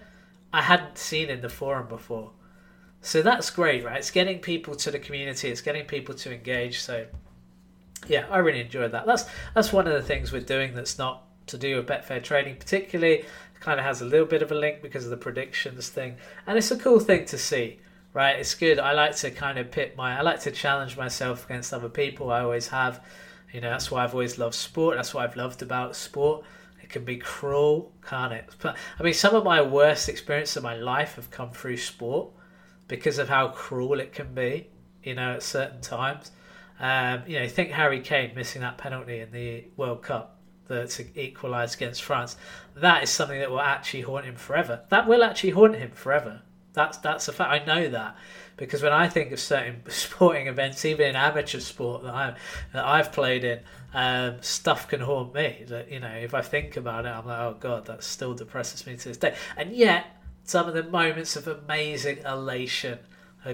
I 0.53 0.61
hadn't 0.61 0.97
seen 0.97 1.29
in 1.29 1.41
the 1.41 1.49
forum 1.49 1.87
before. 1.87 2.31
So 3.01 3.21
that's 3.21 3.49
great, 3.49 3.83
right? 3.83 3.97
It's 3.97 4.11
getting 4.11 4.39
people 4.39 4.75
to 4.75 4.91
the 4.91 4.99
community, 4.99 5.49
it's 5.49 5.61
getting 5.61 5.85
people 5.85 6.13
to 6.15 6.33
engage. 6.33 6.81
So 6.81 7.07
yeah, 8.07 8.25
I 8.29 8.39
really 8.39 8.61
enjoyed 8.61 8.91
that. 8.91 9.05
That's 9.05 9.25
that's 9.55 9.71
one 9.73 9.87
of 9.87 9.93
the 9.93 10.01
things 10.01 10.31
we're 10.31 10.41
doing 10.41 10.73
that's 10.73 10.97
not 10.97 11.23
to 11.47 11.57
do 11.57 11.77
with 11.77 11.87
Betfair 11.87 12.23
trading, 12.23 12.55
particularly. 12.57 13.25
Kind 13.59 13.79
of 13.79 13.85
has 13.85 14.01
a 14.01 14.05
little 14.05 14.25
bit 14.25 14.41
of 14.41 14.51
a 14.51 14.55
link 14.55 14.81
because 14.81 15.03
of 15.03 15.11
the 15.11 15.17
predictions 15.17 15.89
thing, 15.89 16.17
and 16.47 16.57
it's 16.57 16.71
a 16.71 16.77
cool 16.77 16.99
thing 16.99 17.25
to 17.25 17.37
see, 17.37 17.79
right? 18.11 18.39
It's 18.39 18.55
good. 18.55 18.79
I 18.79 18.93
like 18.93 19.15
to 19.17 19.29
kind 19.29 19.59
of 19.59 19.69
pit 19.69 19.95
my, 19.95 20.17
I 20.17 20.21
like 20.21 20.39
to 20.41 20.51
challenge 20.51 20.97
myself 20.97 21.45
against 21.45 21.71
other 21.71 21.89
people. 21.89 22.31
I 22.31 22.41
always 22.41 22.69
have, 22.69 23.03
you 23.51 23.61
know. 23.61 23.69
That's 23.69 23.91
why 23.91 24.03
I've 24.03 24.13
always 24.13 24.37
loved 24.37 24.55
sport. 24.55 24.97
That's 24.97 25.13
what 25.13 25.23
I've 25.23 25.35
loved 25.35 25.61
about 25.61 25.95
sport. 25.95 26.43
It 26.81 26.89
can 26.89 27.03
be 27.03 27.17
cruel, 27.17 27.91
can't 28.07 28.33
it? 28.33 28.55
But 28.61 28.77
I 28.99 29.03
mean, 29.03 29.13
some 29.13 29.35
of 29.35 29.43
my 29.43 29.61
worst 29.61 30.09
experiences 30.09 30.57
of 30.57 30.63
my 30.63 30.75
life 30.75 31.15
have 31.15 31.31
come 31.31 31.51
through 31.51 31.77
sport 31.77 32.29
because 32.87 33.17
of 33.17 33.29
how 33.29 33.49
cruel 33.49 33.99
it 33.99 34.13
can 34.13 34.33
be. 34.33 34.67
You 35.03 35.15
know, 35.15 35.33
at 35.33 35.43
certain 35.43 35.81
times. 35.81 36.31
Um, 36.79 37.23
you 37.27 37.39
know, 37.39 37.47
think 37.47 37.71
Harry 37.71 38.01
Kane 38.01 38.33
missing 38.35 38.61
that 38.61 38.77
penalty 38.77 39.19
in 39.19 39.31
the 39.31 39.65
World 39.77 40.01
Cup 40.03 40.41
the, 40.71 41.05
equalised 41.15 41.75
against 41.75 42.03
France. 42.03 42.37
That 42.75 43.03
is 43.03 43.09
something 43.09 43.39
that 43.39 43.51
will 43.51 43.61
actually 43.61 44.01
haunt 44.01 44.25
him 44.25 44.35
forever. 44.35 44.81
That 44.89 45.07
will 45.07 45.23
actually 45.23 45.51
haunt 45.51 45.75
him 45.75 45.91
forever. 45.91 46.41
That's 46.73 46.97
that's 46.99 47.27
a 47.27 47.33
fact. 47.33 47.51
I 47.51 47.65
know 47.65 47.89
that 47.89 48.15
because 48.57 48.81
when 48.81 48.93
I 48.93 49.07
think 49.07 49.31
of 49.31 49.39
certain 49.39 49.81
sporting 49.89 50.47
events, 50.47 50.85
even 50.85 51.07
in 51.07 51.15
amateur 51.15 51.59
sport 51.59 52.03
that 52.03 52.13
I 52.13 52.35
that 52.73 52.85
I've 52.85 53.11
played 53.11 53.43
in, 53.43 53.59
um, 53.93 54.41
stuff 54.41 54.87
can 54.87 55.01
haunt 55.01 55.33
me. 55.33 55.65
That 55.67 55.91
you 55.91 55.99
know, 55.99 56.11
if 56.11 56.33
I 56.33 56.41
think 56.41 56.77
about 56.77 57.05
it, 57.05 57.09
I'm 57.09 57.25
like, 57.25 57.39
oh 57.39 57.57
god, 57.59 57.85
that 57.87 58.03
still 58.03 58.33
depresses 58.33 58.85
me 58.87 58.95
to 58.97 59.09
this 59.09 59.17
day. 59.17 59.35
And 59.57 59.75
yet, 59.75 60.05
some 60.43 60.67
of 60.67 60.73
the 60.73 60.83
moments 60.83 61.35
of 61.35 61.47
amazing 61.47 62.19
elation 62.19 62.99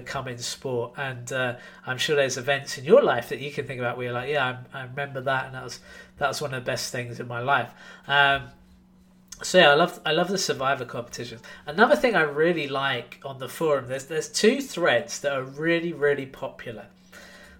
come 0.04 0.28
in 0.28 0.38
sport. 0.38 0.92
And 0.96 1.32
uh, 1.32 1.56
I'm 1.86 1.98
sure 1.98 2.16
there's 2.16 2.36
events 2.36 2.78
in 2.78 2.84
your 2.84 3.02
life 3.02 3.30
that 3.30 3.40
you 3.40 3.50
can 3.50 3.66
think 3.66 3.80
about 3.80 3.96
where 3.96 4.06
you're 4.06 4.14
like, 4.14 4.30
yeah, 4.30 4.58
I, 4.72 4.80
I 4.80 4.84
remember 4.84 5.20
that, 5.22 5.46
and 5.46 5.54
that 5.54 5.64
was 5.64 5.80
that 6.18 6.28
was 6.28 6.42
one 6.42 6.52
of 6.54 6.62
the 6.62 6.70
best 6.70 6.92
things 6.92 7.20
in 7.20 7.28
my 7.28 7.40
life. 7.40 7.72
Um, 8.06 8.48
so 9.42 9.58
yeah, 9.58 9.70
I 9.70 9.74
love 9.74 10.00
I 10.04 10.12
love 10.12 10.28
the 10.28 10.38
Survivor 10.38 10.84
competitions. 10.84 11.42
Another 11.66 11.96
thing 11.96 12.14
I 12.16 12.22
really 12.22 12.68
like 12.68 13.20
on 13.24 13.38
the 13.38 13.48
forum, 13.48 13.86
there's 13.88 14.06
there's 14.06 14.28
two 14.28 14.60
threads 14.60 15.20
that 15.20 15.32
are 15.32 15.42
really 15.42 15.92
really 15.92 16.26
popular. 16.26 16.86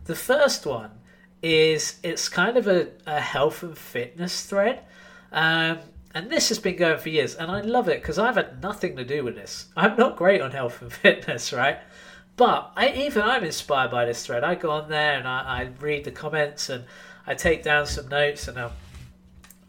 The 0.04 0.14
first 0.14 0.66
one 0.66 0.90
is 1.42 1.98
it's 2.02 2.28
kind 2.28 2.56
of 2.56 2.66
a, 2.66 2.88
a 3.06 3.20
health 3.20 3.62
and 3.62 3.76
fitness 3.76 4.44
thread. 4.44 4.80
Um, 5.30 5.78
and 6.14 6.30
this 6.30 6.48
has 6.48 6.58
been 6.58 6.76
going 6.76 6.98
for 6.98 7.10
years, 7.10 7.34
and 7.34 7.50
I 7.50 7.60
love 7.60 7.88
it 7.88 8.00
because 8.00 8.18
I've 8.18 8.36
had 8.36 8.62
nothing 8.62 8.96
to 8.96 9.04
do 9.04 9.22
with 9.22 9.34
this. 9.34 9.66
I'm 9.76 9.96
not 9.96 10.16
great 10.16 10.40
on 10.40 10.50
health 10.50 10.82
and 10.82 10.92
fitness, 11.04 11.52
right? 11.52 11.78
But 12.36 12.72
I, 12.76 12.90
even 12.90 13.22
I'm 13.22 13.44
inspired 13.44 13.90
by 13.90 14.04
this 14.04 14.24
thread. 14.24 14.44
I 14.44 14.54
go 14.54 14.70
on 14.70 14.88
there 14.88 15.18
and 15.18 15.26
I, 15.26 15.40
I 15.40 15.70
read 15.80 16.04
the 16.04 16.12
comments 16.12 16.68
and 16.68 16.84
I 17.26 17.34
take 17.34 17.64
down 17.64 17.86
some 17.86 18.08
notes 18.08 18.46
and 18.46 18.56
I'm 18.56 18.70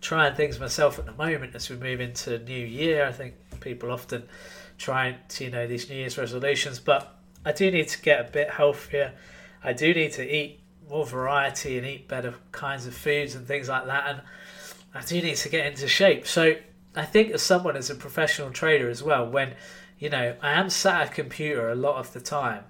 trying 0.01 0.35
things 0.35 0.59
myself 0.59 0.99
at 0.99 1.05
the 1.05 1.13
moment 1.13 1.55
as 1.55 1.69
we 1.69 1.75
move 1.75 1.99
into 1.99 2.39
new 2.39 2.65
year. 2.65 3.05
I 3.05 3.11
think 3.11 3.35
people 3.59 3.91
often 3.91 4.23
trying 4.77 5.15
to 5.29 5.43
you 5.43 5.51
know 5.51 5.67
these 5.67 5.89
New 5.89 5.95
Year's 5.95 6.17
resolutions. 6.17 6.79
But 6.79 7.15
I 7.45 7.51
do 7.51 7.69
need 7.69 7.87
to 7.89 8.01
get 8.01 8.19
a 8.19 8.31
bit 8.31 8.49
healthier. 8.49 9.13
I 9.63 9.73
do 9.73 9.93
need 9.93 10.13
to 10.13 10.23
eat 10.23 10.61
more 10.89 11.05
variety 11.05 11.77
and 11.77 11.85
eat 11.85 12.07
better 12.07 12.33
kinds 12.51 12.87
of 12.87 12.95
foods 12.95 13.35
and 13.35 13.45
things 13.45 13.69
like 13.69 13.85
that. 13.85 14.07
And 14.07 14.21
I 14.93 15.01
do 15.01 15.21
need 15.21 15.35
to 15.35 15.49
get 15.49 15.65
into 15.65 15.87
shape. 15.87 16.25
So 16.25 16.55
I 16.95 17.05
think 17.05 17.31
as 17.31 17.41
someone 17.41 17.75
as 17.77 17.89
a 17.89 17.95
professional 17.95 18.51
trader 18.51 18.89
as 18.89 19.03
well, 19.03 19.29
when 19.29 19.55
you 19.99 20.09
know 20.09 20.35
I 20.41 20.53
am 20.53 20.69
sat 20.69 21.01
at 21.01 21.09
a 21.09 21.13
computer 21.13 21.69
a 21.69 21.75
lot 21.75 21.97
of 21.97 22.13
the 22.13 22.21
time, 22.21 22.63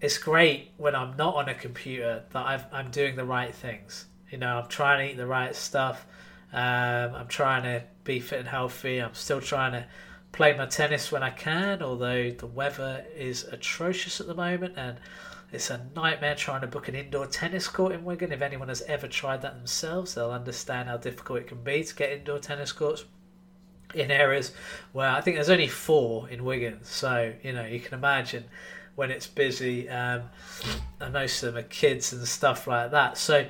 it's 0.00 0.18
great 0.18 0.70
when 0.76 0.94
I'm 0.94 1.16
not 1.16 1.34
on 1.34 1.48
a 1.48 1.54
computer 1.54 2.22
that 2.30 2.66
i 2.72 2.80
am 2.80 2.90
doing 2.90 3.16
the 3.16 3.24
right 3.24 3.54
things. 3.54 4.06
You 4.30 4.38
know, 4.38 4.58
I'm 4.58 4.68
trying 4.68 5.06
to 5.06 5.12
eat 5.12 5.16
the 5.16 5.26
right 5.26 5.54
stuff. 5.54 6.06
Um, 6.52 7.14
I'm 7.14 7.28
trying 7.28 7.64
to 7.64 7.84
be 8.04 8.20
fit 8.20 8.40
and 8.40 8.48
healthy. 8.48 8.98
I'm 8.98 9.14
still 9.14 9.40
trying 9.40 9.72
to 9.72 9.86
play 10.32 10.56
my 10.56 10.66
tennis 10.66 11.10
when 11.10 11.22
I 11.22 11.30
can, 11.30 11.82
although 11.82 12.30
the 12.30 12.46
weather 12.46 13.04
is 13.14 13.44
atrocious 13.44 14.20
at 14.20 14.26
the 14.26 14.34
moment 14.34 14.74
and 14.76 14.98
it's 15.52 15.70
a 15.70 15.86
nightmare 15.94 16.34
trying 16.34 16.62
to 16.62 16.66
book 16.66 16.88
an 16.88 16.94
indoor 16.94 17.26
tennis 17.26 17.68
court 17.68 17.92
in 17.92 18.04
Wigan. 18.04 18.32
If 18.32 18.42
anyone 18.42 18.68
has 18.68 18.82
ever 18.82 19.06
tried 19.06 19.42
that 19.42 19.54
themselves, 19.54 20.14
they'll 20.14 20.30
understand 20.30 20.88
how 20.88 20.96
difficult 20.96 21.40
it 21.40 21.46
can 21.46 21.62
be 21.62 21.84
to 21.84 21.94
get 21.94 22.10
indoor 22.10 22.38
tennis 22.38 22.72
courts 22.72 23.04
in 23.94 24.10
areas 24.10 24.52
where 24.92 25.08
I 25.08 25.20
think 25.20 25.36
there's 25.36 25.50
only 25.50 25.68
four 25.68 26.28
in 26.28 26.44
Wigan. 26.44 26.80
So, 26.82 27.32
you 27.42 27.52
know, 27.52 27.64
you 27.64 27.80
can 27.80 27.94
imagine 27.94 28.44
when 28.96 29.10
it's 29.10 29.26
busy, 29.26 29.88
um, 29.88 30.22
and 31.00 31.12
most 31.12 31.42
of 31.42 31.54
them 31.54 31.64
are 31.64 31.68
kids 31.68 32.12
and 32.12 32.26
stuff 32.26 32.66
like 32.66 32.90
that. 32.90 33.16
So, 33.18 33.46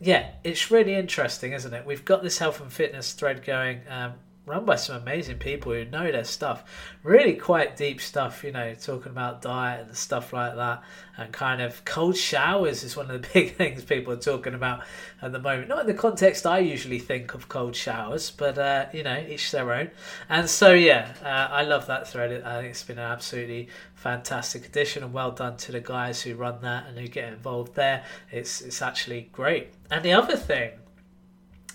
yeah, 0.00 0.30
it's 0.42 0.70
really 0.70 0.94
interesting, 0.94 1.52
isn't 1.52 1.72
it? 1.72 1.86
We've 1.86 2.04
got 2.04 2.22
this 2.22 2.38
health 2.38 2.60
and 2.60 2.72
fitness 2.72 3.12
thread 3.12 3.44
going. 3.44 3.80
Um, 3.88 4.14
run 4.46 4.64
by 4.66 4.76
some 4.76 4.96
amazing 4.96 5.38
people 5.38 5.72
who 5.72 5.86
know 5.86 6.12
their 6.12 6.24
stuff. 6.24 6.64
Really 7.02 7.34
quite 7.34 7.76
deep 7.76 8.00
stuff, 8.00 8.44
you 8.44 8.52
know, 8.52 8.74
talking 8.74 9.10
about 9.10 9.40
diet 9.40 9.86
and 9.86 9.96
stuff 9.96 10.34
like 10.34 10.54
that. 10.56 10.82
And 11.16 11.32
kind 11.32 11.62
of 11.62 11.82
cold 11.84 12.16
showers 12.16 12.84
is 12.84 12.96
one 12.96 13.10
of 13.10 13.22
the 13.22 13.28
big 13.32 13.56
things 13.56 13.84
people 13.84 14.12
are 14.12 14.18
talking 14.18 14.52
about 14.52 14.82
at 15.22 15.32
the 15.32 15.38
moment. 15.38 15.68
Not 15.68 15.80
in 15.80 15.86
the 15.86 15.94
context 15.94 16.44
I 16.44 16.58
usually 16.58 16.98
think 16.98 17.32
of 17.32 17.48
cold 17.48 17.74
showers, 17.74 18.30
but, 18.30 18.58
uh, 18.58 18.86
you 18.92 19.02
know, 19.02 19.24
each 19.26 19.50
their 19.50 19.72
own. 19.72 19.90
And 20.28 20.48
so, 20.48 20.74
yeah, 20.74 21.14
uh, 21.22 21.52
I 21.52 21.62
love 21.62 21.86
that 21.86 22.06
thread. 22.06 22.42
I 22.42 22.60
think 22.60 22.70
it's 22.70 22.82
been 22.82 22.98
an 22.98 23.10
absolutely 23.10 23.68
fantastic 23.94 24.66
addition 24.66 25.02
and 25.02 25.14
well 25.14 25.30
done 25.30 25.56
to 25.56 25.72
the 25.72 25.80
guys 25.80 26.20
who 26.20 26.34
run 26.34 26.60
that 26.60 26.86
and 26.86 26.98
who 26.98 27.08
get 27.08 27.32
involved 27.32 27.74
there. 27.76 28.04
It's, 28.30 28.60
it's 28.60 28.82
actually 28.82 29.30
great. 29.32 29.68
And 29.90 30.04
the 30.04 30.12
other 30.12 30.36
thing 30.36 30.72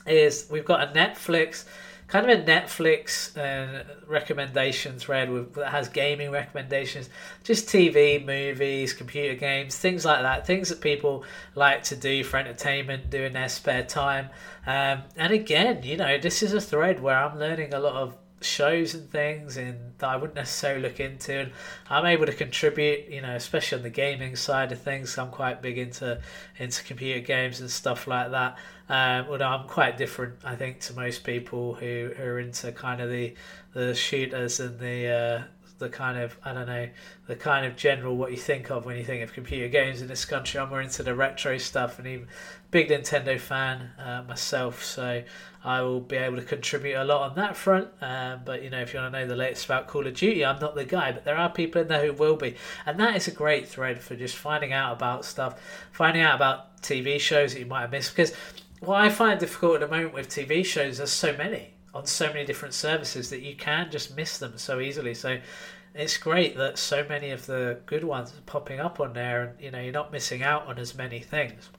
is 0.05 0.47
we've 0.51 0.65
got 0.65 0.83
a 0.83 0.91
Netflix 0.91 1.65
kind 2.09 2.29
of 2.29 2.39
a 2.39 2.43
Netflix 2.43 3.37
uh, 3.37 3.83
recommendation 4.07 4.97
thread 4.97 5.29
with, 5.29 5.53
that 5.53 5.71
has 5.71 5.87
gaming 5.89 6.31
recommendations, 6.31 7.09
just 7.43 7.67
TV, 7.67 8.25
movies, 8.25 8.93
computer 8.93 9.35
games, 9.35 9.77
things 9.77 10.03
like 10.05 10.21
that, 10.21 10.45
things 10.45 10.69
that 10.69 10.81
people 10.81 11.23
like 11.55 11.83
to 11.83 11.95
do 11.95 12.23
for 12.23 12.37
entertainment, 12.37 13.09
do 13.09 13.23
in 13.23 13.33
their 13.33 13.49
spare 13.49 13.83
time. 13.83 14.29
Um, 14.65 15.03
and 15.15 15.31
again, 15.31 15.83
you 15.83 15.97
know, 15.97 16.17
this 16.17 16.41
is 16.41 16.53
a 16.53 16.61
thread 16.61 16.99
where 16.99 17.17
I'm 17.17 17.37
learning 17.37 17.73
a 17.73 17.79
lot 17.79 17.93
of 17.93 18.15
shows 18.41 18.93
and 18.93 19.09
things 19.11 19.57
and 19.57 19.77
that 19.97 20.09
I 20.09 20.15
wouldn't 20.15 20.35
necessarily 20.35 20.81
look 20.81 20.99
into 20.99 21.33
and 21.33 21.51
I'm 21.89 22.05
able 22.05 22.25
to 22.25 22.33
contribute 22.33 23.09
you 23.09 23.21
know 23.21 23.35
especially 23.35 23.77
on 23.77 23.83
the 23.83 23.89
gaming 23.89 24.35
side 24.35 24.71
of 24.71 24.81
things 24.81 25.17
I'm 25.17 25.29
quite 25.29 25.61
big 25.61 25.77
into 25.77 26.19
into 26.57 26.83
computer 26.83 27.19
games 27.19 27.59
and 27.59 27.69
stuff 27.69 28.07
like 28.07 28.31
that. 28.31 28.57
Um, 28.87 29.27
although 29.29 29.47
I'm 29.47 29.67
quite 29.67 29.97
different 29.97 30.35
I 30.43 30.55
think 30.55 30.79
to 30.81 30.93
most 30.93 31.23
people 31.23 31.75
who, 31.75 32.11
who 32.15 32.23
are 32.23 32.39
into 32.39 32.71
kind 32.71 33.01
of 33.01 33.09
the 33.09 33.33
the 33.73 33.93
shooters 33.93 34.59
and 34.59 34.79
the 34.79 35.07
uh, 35.07 35.43
the 35.79 35.89
kind 35.89 36.19
of 36.19 36.37
I 36.43 36.53
don't 36.53 36.67
know 36.67 36.89
the 37.27 37.35
kind 37.35 37.65
of 37.65 37.75
general 37.75 38.15
what 38.15 38.31
you 38.31 38.37
think 38.37 38.69
of 38.69 38.85
when 38.85 38.97
you 38.97 39.03
think 39.03 39.23
of 39.23 39.33
computer 39.33 39.67
games 39.67 40.01
in 40.01 40.07
this 40.07 40.25
country. 40.25 40.59
I'm 40.59 40.69
more 40.69 40.81
into 40.81 41.03
the 41.03 41.15
retro 41.15 41.57
stuff 41.57 41.97
and 41.97 42.07
even 42.07 42.27
big 42.69 42.89
Nintendo 42.89 43.39
fan 43.39 43.89
uh, 43.97 44.23
myself, 44.27 44.83
so 44.83 45.23
I 45.63 45.81
will 45.81 46.01
be 46.01 46.17
able 46.17 46.37
to 46.37 46.43
contribute 46.43 46.95
a 46.95 47.03
lot 47.03 47.29
on 47.29 47.35
that 47.37 47.55
front. 47.57 47.87
Um, 48.01 48.41
but 48.45 48.61
you 48.61 48.69
know, 48.69 48.81
if 48.81 48.93
you 48.93 48.99
want 48.99 49.13
to 49.13 49.19
know 49.19 49.27
the 49.27 49.35
latest 49.35 49.65
about 49.65 49.87
Call 49.87 50.05
of 50.05 50.13
Duty, 50.13 50.45
I'm 50.45 50.59
not 50.59 50.75
the 50.75 50.85
guy, 50.85 51.11
but 51.11 51.23
there 51.25 51.37
are 51.37 51.49
people 51.49 51.81
in 51.81 51.87
there 51.87 52.05
who 52.05 52.13
will 52.13 52.35
be, 52.35 52.55
and 52.85 52.99
that 52.99 53.15
is 53.15 53.27
a 53.27 53.31
great 53.31 53.67
thread 53.67 54.01
for 54.01 54.15
just 54.15 54.35
finding 54.35 54.73
out 54.73 54.93
about 54.93 55.25
stuff, 55.25 55.59
finding 55.91 56.21
out 56.21 56.35
about 56.35 56.81
TV 56.81 57.19
shows 57.19 57.53
that 57.53 57.59
you 57.59 57.65
might 57.65 57.81
have 57.81 57.91
missed. 57.91 58.15
Because 58.15 58.33
what 58.81 59.01
I 59.01 59.09
find 59.09 59.39
difficult 59.39 59.75
at 59.75 59.89
the 59.89 59.95
moment 59.95 60.13
with 60.13 60.29
TV 60.29 60.65
shows, 60.65 60.97
there's 60.97 61.11
so 61.11 61.35
many 61.35 61.73
on 61.93 62.05
so 62.05 62.27
many 62.27 62.45
different 62.45 62.73
services 62.73 63.29
that 63.29 63.41
you 63.41 63.55
can 63.55 63.89
just 63.91 64.15
miss 64.15 64.37
them 64.37 64.57
so 64.57 64.79
easily. 64.79 65.13
So 65.13 65.39
it's 65.95 66.17
great 66.17 66.55
that 66.57 66.77
so 66.77 67.05
many 67.07 67.31
of 67.31 67.45
the 67.45 67.79
good 67.85 68.03
ones 68.03 68.31
are 68.31 68.41
popping 68.45 68.79
up 68.79 68.99
on 68.99 69.13
there, 69.13 69.43
and 69.43 69.61
you 69.61 69.71
know 69.71 69.79
you're 69.79 69.93
not 69.93 70.11
missing 70.11 70.43
out 70.43 70.67
on 70.67 70.77
as 70.77 70.95
many 70.95 71.19
things. 71.19 71.69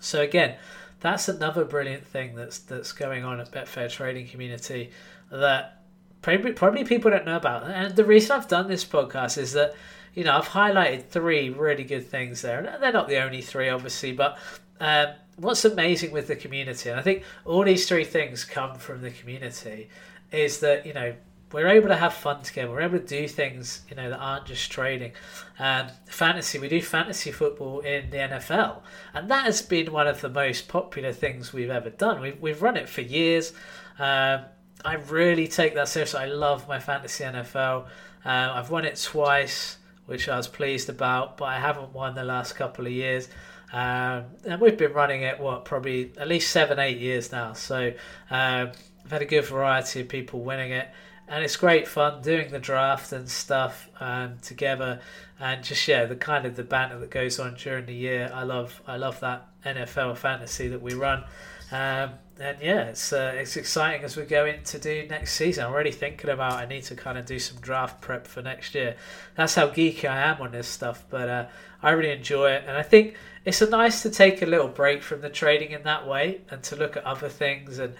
So 0.00 0.20
again, 0.22 0.56
that's 1.00 1.28
another 1.28 1.64
brilliant 1.64 2.06
thing 2.06 2.34
that's 2.34 2.58
that's 2.58 2.92
going 2.92 3.24
on 3.24 3.40
at 3.40 3.52
Betfair 3.52 3.90
Trading 3.90 4.26
Community 4.26 4.90
that 5.30 5.82
probably, 6.20 6.52
probably 6.52 6.84
people 6.84 7.10
don't 7.10 7.24
know 7.24 7.36
about. 7.36 7.64
And 7.64 7.94
the 7.94 8.04
reason 8.04 8.32
I've 8.32 8.48
done 8.48 8.68
this 8.68 8.84
podcast 8.84 9.38
is 9.38 9.52
that 9.52 9.74
you 10.14 10.24
know 10.24 10.36
I've 10.36 10.48
highlighted 10.48 11.06
three 11.06 11.50
really 11.50 11.84
good 11.84 12.08
things 12.08 12.42
there, 12.42 12.76
they're 12.80 12.92
not 12.92 13.08
the 13.08 13.18
only 13.18 13.42
three, 13.42 13.68
obviously, 13.68 14.12
but. 14.12 14.38
Um, 14.80 15.10
what's 15.36 15.64
amazing 15.64 16.12
with 16.12 16.28
the 16.28 16.36
community, 16.36 16.90
and 16.90 16.98
I 16.98 17.02
think 17.02 17.24
all 17.44 17.64
these 17.64 17.88
three 17.88 18.04
things 18.04 18.44
come 18.44 18.76
from 18.76 19.02
the 19.02 19.10
community, 19.10 19.88
is 20.30 20.60
that 20.60 20.86
you 20.86 20.92
know 20.92 21.14
we're 21.52 21.68
able 21.68 21.88
to 21.88 21.96
have 21.96 22.14
fun 22.14 22.42
together. 22.42 22.70
We're 22.70 22.82
able 22.82 22.98
to 22.98 23.04
do 23.04 23.28
things, 23.28 23.82
you 23.88 23.96
know, 23.96 24.08
that 24.10 24.18
aren't 24.18 24.46
just 24.46 24.70
trading. 24.70 25.12
Um, 25.58 25.88
fantasy, 26.06 26.58
we 26.58 26.68
do 26.68 26.80
fantasy 26.80 27.30
football 27.30 27.80
in 27.80 28.10
the 28.10 28.16
NFL, 28.16 28.80
and 29.12 29.30
that 29.30 29.44
has 29.44 29.62
been 29.62 29.92
one 29.92 30.06
of 30.06 30.20
the 30.20 30.28
most 30.28 30.68
popular 30.68 31.12
things 31.12 31.52
we've 31.52 31.70
ever 31.70 31.90
done. 31.90 32.20
We've 32.20 32.40
we've 32.40 32.62
run 32.62 32.76
it 32.76 32.88
for 32.88 33.02
years. 33.02 33.52
Um, 33.98 34.42
I 34.84 34.94
really 35.08 35.46
take 35.46 35.74
that 35.74 35.88
seriously. 35.88 36.20
I 36.20 36.26
love 36.26 36.66
my 36.66 36.80
fantasy 36.80 37.24
NFL. 37.24 37.86
Uh, 38.24 38.28
I've 38.54 38.70
won 38.70 38.84
it 38.84 38.96
twice, 38.96 39.78
which 40.06 40.28
I 40.28 40.36
was 40.36 40.48
pleased 40.48 40.88
about, 40.88 41.36
but 41.36 41.44
I 41.46 41.58
haven't 41.60 41.92
won 41.92 42.14
the 42.14 42.24
last 42.24 42.54
couple 42.54 42.86
of 42.86 42.92
years. 42.92 43.28
Um, 43.72 44.24
and 44.44 44.60
we've 44.60 44.76
been 44.76 44.92
running 44.92 45.22
it 45.22 45.40
what 45.40 45.64
probably 45.64 46.12
at 46.18 46.28
least 46.28 46.50
seven, 46.50 46.78
eight 46.78 46.98
years 46.98 47.32
now. 47.32 47.54
So 47.54 47.92
um, 48.30 48.72
I've 49.04 49.10
had 49.10 49.22
a 49.22 49.26
good 49.26 49.46
variety 49.46 50.02
of 50.02 50.08
people 50.08 50.40
winning 50.42 50.72
it 50.72 50.88
and 51.32 51.42
it's 51.42 51.56
great 51.56 51.88
fun 51.88 52.20
doing 52.20 52.50
the 52.50 52.58
draft 52.58 53.12
and 53.12 53.28
stuff 53.28 53.88
um, 54.00 54.36
together, 54.42 55.00
and 55.40 55.64
just 55.64 55.86
yeah, 55.88 56.04
the 56.04 56.14
kind 56.14 56.44
of 56.44 56.56
the 56.56 56.62
banter 56.62 56.98
that 56.98 57.10
goes 57.10 57.38
on 57.38 57.54
during 57.54 57.86
the 57.86 57.94
year. 57.94 58.30
I 58.34 58.42
love 58.42 58.82
I 58.86 58.96
love 58.98 59.18
that 59.20 59.48
NFL 59.64 60.18
fantasy 60.18 60.68
that 60.68 60.82
we 60.82 60.92
run, 60.92 61.24
um, 61.70 62.10
and 62.38 62.58
yeah, 62.60 62.84
it's 62.84 63.12
uh, 63.12 63.32
it's 63.36 63.56
exciting 63.56 64.04
as 64.04 64.16
we 64.16 64.24
go 64.24 64.46
into 64.46 64.78
do 64.78 65.06
next 65.08 65.34
season. 65.34 65.64
I'm 65.64 65.72
already 65.72 65.92
thinking 65.92 66.30
about 66.30 66.52
I 66.52 66.66
need 66.66 66.84
to 66.84 66.94
kind 66.94 67.18
of 67.18 67.26
do 67.26 67.38
some 67.38 67.60
draft 67.60 68.00
prep 68.00 68.26
for 68.26 68.42
next 68.42 68.74
year. 68.74 68.96
That's 69.36 69.54
how 69.54 69.68
geeky 69.68 70.08
I 70.08 70.22
am 70.30 70.40
on 70.40 70.52
this 70.52 70.68
stuff, 70.68 71.04
but 71.10 71.28
uh, 71.28 71.46
I 71.82 71.90
really 71.90 72.12
enjoy 72.12 72.52
it, 72.52 72.64
and 72.66 72.76
I 72.76 72.82
think 72.82 73.14
it's 73.44 73.62
a 73.62 73.68
nice 73.68 74.02
to 74.02 74.10
take 74.10 74.42
a 74.42 74.46
little 74.46 74.68
break 74.68 75.02
from 75.02 75.20
the 75.20 75.30
trading 75.30 75.70
in 75.72 75.82
that 75.82 76.06
way 76.06 76.40
and 76.50 76.62
to 76.64 76.76
look 76.76 76.96
at 76.96 77.04
other 77.04 77.28
things 77.28 77.78
and 77.78 77.94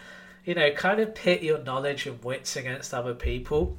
you 0.45 0.55
know, 0.55 0.71
kind 0.73 1.01
of 1.01 1.15
pit 1.15 1.43
your 1.43 1.59
knowledge 1.59 2.07
and 2.07 2.23
wits 2.23 2.57
against 2.57 2.93
other 2.93 3.15
people. 3.15 3.77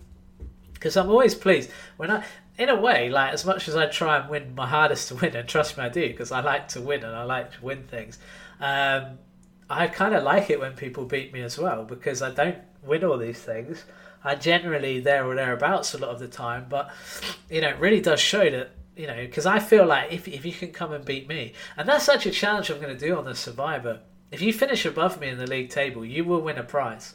Because 0.73 0.97
I'm 0.97 1.09
always 1.09 1.35
pleased 1.35 1.69
when 1.97 2.11
I, 2.11 2.25
in 2.57 2.69
a 2.69 2.79
way, 2.79 3.09
like 3.09 3.33
as 3.33 3.45
much 3.45 3.67
as 3.67 3.75
I 3.75 3.87
try 3.87 4.19
and 4.19 4.29
win 4.29 4.55
my 4.55 4.67
hardest 4.67 5.07
to 5.09 5.15
win, 5.15 5.35
and 5.35 5.47
trust 5.47 5.77
me, 5.77 5.83
I 5.83 5.89
do, 5.89 6.07
because 6.07 6.31
I 6.31 6.41
like 6.41 6.67
to 6.69 6.81
win 6.81 7.03
and 7.03 7.15
I 7.15 7.23
like 7.23 7.53
to 7.53 7.63
win 7.63 7.83
things. 7.83 8.17
Um, 8.59 9.17
I 9.69 9.87
kind 9.87 10.13
of 10.13 10.23
like 10.23 10.49
it 10.49 10.59
when 10.59 10.73
people 10.73 11.05
beat 11.05 11.33
me 11.33 11.41
as 11.41 11.57
well 11.57 11.83
because 11.83 12.21
I 12.21 12.31
don't 12.31 12.57
win 12.83 13.03
all 13.03 13.17
these 13.17 13.41
things. 13.41 13.85
I 14.23 14.35
generally 14.35 14.99
there 14.99 15.25
or 15.25 15.35
thereabouts 15.35 15.93
a 15.93 15.97
lot 15.97 16.11
of 16.11 16.19
the 16.19 16.27
time, 16.27 16.67
but 16.69 16.91
you 17.49 17.61
know, 17.61 17.69
it 17.69 17.79
really 17.79 18.01
does 18.01 18.19
show 18.19 18.49
that 18.49 18.71
you 18.95 19.07
know 19.07 19.15
because 19.15 19.45
I 19.45 19.59
feel 19.59 19.85
like 19.85 20.11
if 20.11 20.27
if 20.27 20.45
you 20.45 20.53
can 20.53 20.71
come 20.71 20.93
and 20.93 21.03
beat 21.03 21.27
me, 21.27 21.53
and 21.77 21.87
that's 21.87 22.05
such 22.05 22.25
a 22.25 22.31
challenge 22.31 22.69
I'm 22.69 22.79
going 22.79 22.97
to 22.97 23.07
do 23.07 23.17
on 23.17 23.25
the 23.25 23.35
Survivor 23.35 23.99
if 24.33 24.41
you 24.41 24.51
finish 24.51 24.83
above 24.83 25.21
me 25.21 25.29
in 25.29 25.37
the 25.37 25.45
league 25.45 25.69
table, 25.69 26.03
you 26.03 26.25
will 26.25 26.41
win 26.41 26.57
a 26.57 26.63
prize, 26.63 27.13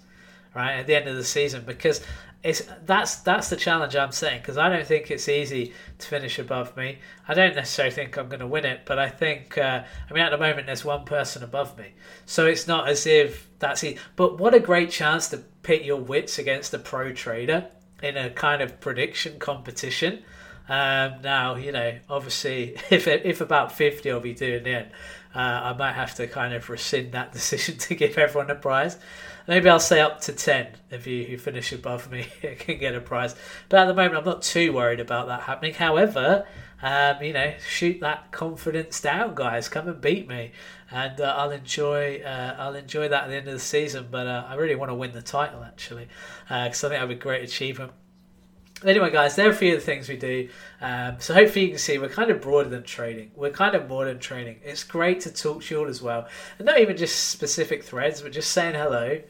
right, 0.54 0.78
at 0.78 0.86
the 0.86 0.94
end 0.94 1.08
of 1.08 1.16
the 1.16 1.24
season 1.24 1.64
because 1.66 2.00
it's 2.42 2.62
that's 2.86 3.16
that's 3.16 3.50
the 3.50 3.56
challenge 3.56 3.96
I'm 3.96 4.12
saying 4.12 4.40
because 4.40 4.58
I 4.58 4.68
don't 4.68 4.86
think 4.86 5.10
it's 5.10 5.28
easy 5.28 5.72
to 5.98 6.06
finish 6.06 6.38
above 6.38 6.76
me. 6.76 6.98
I 7.26 7.34
don't 7.34 7.56
necessarily 7.56 7.94
think 7.94 8.16
I'm 8.16 8.28
going 8.28 8.40
to 8.40 8.46
win 8.46 8.64
it, 8.64 8.82
but 8.84 8.98
I 8.98 9.08
think 9.08 9.58
uh, 9.58 9.82
I 10.08 10.12
mean 10.12 10.22
at 10.22 10.30
the 10.30 10.38
moment 10.38 10.66
there's 10.66 10.84
one 10.84 11.04
person 11.04 11.42
above 11.42 11.76
me, 11.76 11.94
so 12.26 12.46
it's 12.46 12.68
not 12.68 12.88
as 12.88 13.06
if 13.06 13.48
that's 13.58 13.82
it. 13.82 13.98
But 14.14 14.38
what 14.38 14.54
a 14.54 14.60
great 14.60 14.90
chance 14.90 15.28
to 15.28 15.38
pit 15.62 15.82
your 15.82 16.00
wits 16.00 16.38
against 16.38 16.72
a 16.74 16.78
pro 16.78 17.12
trader 17.12 17.66
in 18.02 18.16
a 18.16 18.30
kind 18.30 18.62
of 18.62 18.80
prediction 18.80 19.38
competition. 19.40 20.22
Um, 20.68 21.22
now, 21.22 21.56
you 21.56 21.72
know, 21.72 21.98
obviously, 22.08 22.76
if 22.90 23.06
if 23.06 23.40
about 23.40 23.72
fifty, 23.72 24.10
I'll 24.10 24.20
be 24.20 24.34
doing 24.34 24.66
it. 24.66 24.92
Uh, 25.34 25.38
I 25.38 25.72
might 25.74 25.92
have 25.92 26.14
to 26.16 26.26
kind 26.26 26.54
of 26.54 26.68
rescind 26.70 27.12
that 27.12 27.32
decision 27.38 27.78
to 27.78 27.94
give 27.94 28.18
everyone 28.18 28.50
a 28.50 28.54
prize. 28.54 28.96
Maybe 29.46 29.68
I'll 29.70 29.80
say 29.80 30.00
up 30.00 30.20
to 30.22 30.32
10 30.32 30.68
of 30.90 31.06
you 31.06 31.24
who 31.24 31.38
finish 31.38 31.72
above 31.72 32.10
me 32.10 32.26
can 32.58 32.78
get 32.78 32.94
a 32.94 33.00
prize. 33.00 33.34
But 33.70 33.80
at 33.80 33.86
the 33.86 33.94
moment, 33.94 34.16
I'm 34.16 34.24
not 34.24 34.42
too 34.42 34.74
worried 34.74 35.00
about 35.00 35.26
that 35.28 35.42
happening. 35.42 35.72
However, 35.72 36.46
um, 36.82 37.22
you 37.22 37.32
know, 37.32 37.54
shoot 37.66 38.00
that 38.00 38.30
confidence 38.30 39.00
down, 39.00 39.34
guys. 39.34 39.68
Come 39.68 39.88
and 39.88 40.00
beat 40.00 40.28
me, 40.28 40.52
and 40.90 41.20
uh, 41.20 41.34
I'll 41.36 41.50
enjoy. 41.50 42.20
Uh, 42.24 42.56
I'll 42.58 42.74
enjoy 42.74 43.08
that 43.08 43.24
at 43.24 43.30
the 43.30 43.36
end 43.36 43.48
of 43.48 43.54
the 43.54 43.60
season. 43.60 44.08
But 44.10 44.26
uh, 44.26 44.44
I 44.48 44.54
really 44.54 44.76
want 44.76 44.90
to 44.90 44.94
win 44.94 45.12
the 45.12 45.22
title 45.22 45.64
actually, 45.64 46.08
because 46.44 46.84
uh, 46.84 46.86
I 46.86 46.90
think 46.90 47.00
that 47.00 47.08
would 47.08 47.08
be 47.08 47.20
a 47.20 47.22
great 47.22 47.42
achievement. 47.42 47.92
Anyway, 48.84 49.10
guys, 49.10 49.34
there 49.34 49.48
are 49.48 49.50
a 49.50 49.54
few 49.54 49.74
of 49.74 49.80
the 49.80 49.84
things 49.84 50.08
we 50.08 50.16
do. 50.16 50.48
Um, 50.80 51.16
so 51.18 51.34
hopefully 51.34 51.64
you 51.64 51.70
can 51.70 51.78
see 51.78 51.98
we're 51.98 52.08
kind 52.08 52.30
of 52.30 52.40
broader 52.40 52.68
than 52.68 52.84
trading. 52.84 53.32
We're 53.34 53.50
kind 53.50 53.74
of 53.74 53.88
more 53.88 54.04
than 54.04 54.18
trading. 54.18 54.60
It's 54.62 54.84
great 54.84 55.20
to 55.20 55.32
talk 55.32 55.64
to 55.64 55.74
you 55.74 55.80
all 55.80 55.88
as 55.88 56.00
well, 56.00 56.28
and 56.58 56.66
not 56.66 56.78
even 56.78 56.96
just 56.96 57.30
specific 57.30 57.82
threads, 57.82 58.22
but 58.22 58.32
just 58.32 58.52
saying 58.52 58.74
hello 58.74 59.20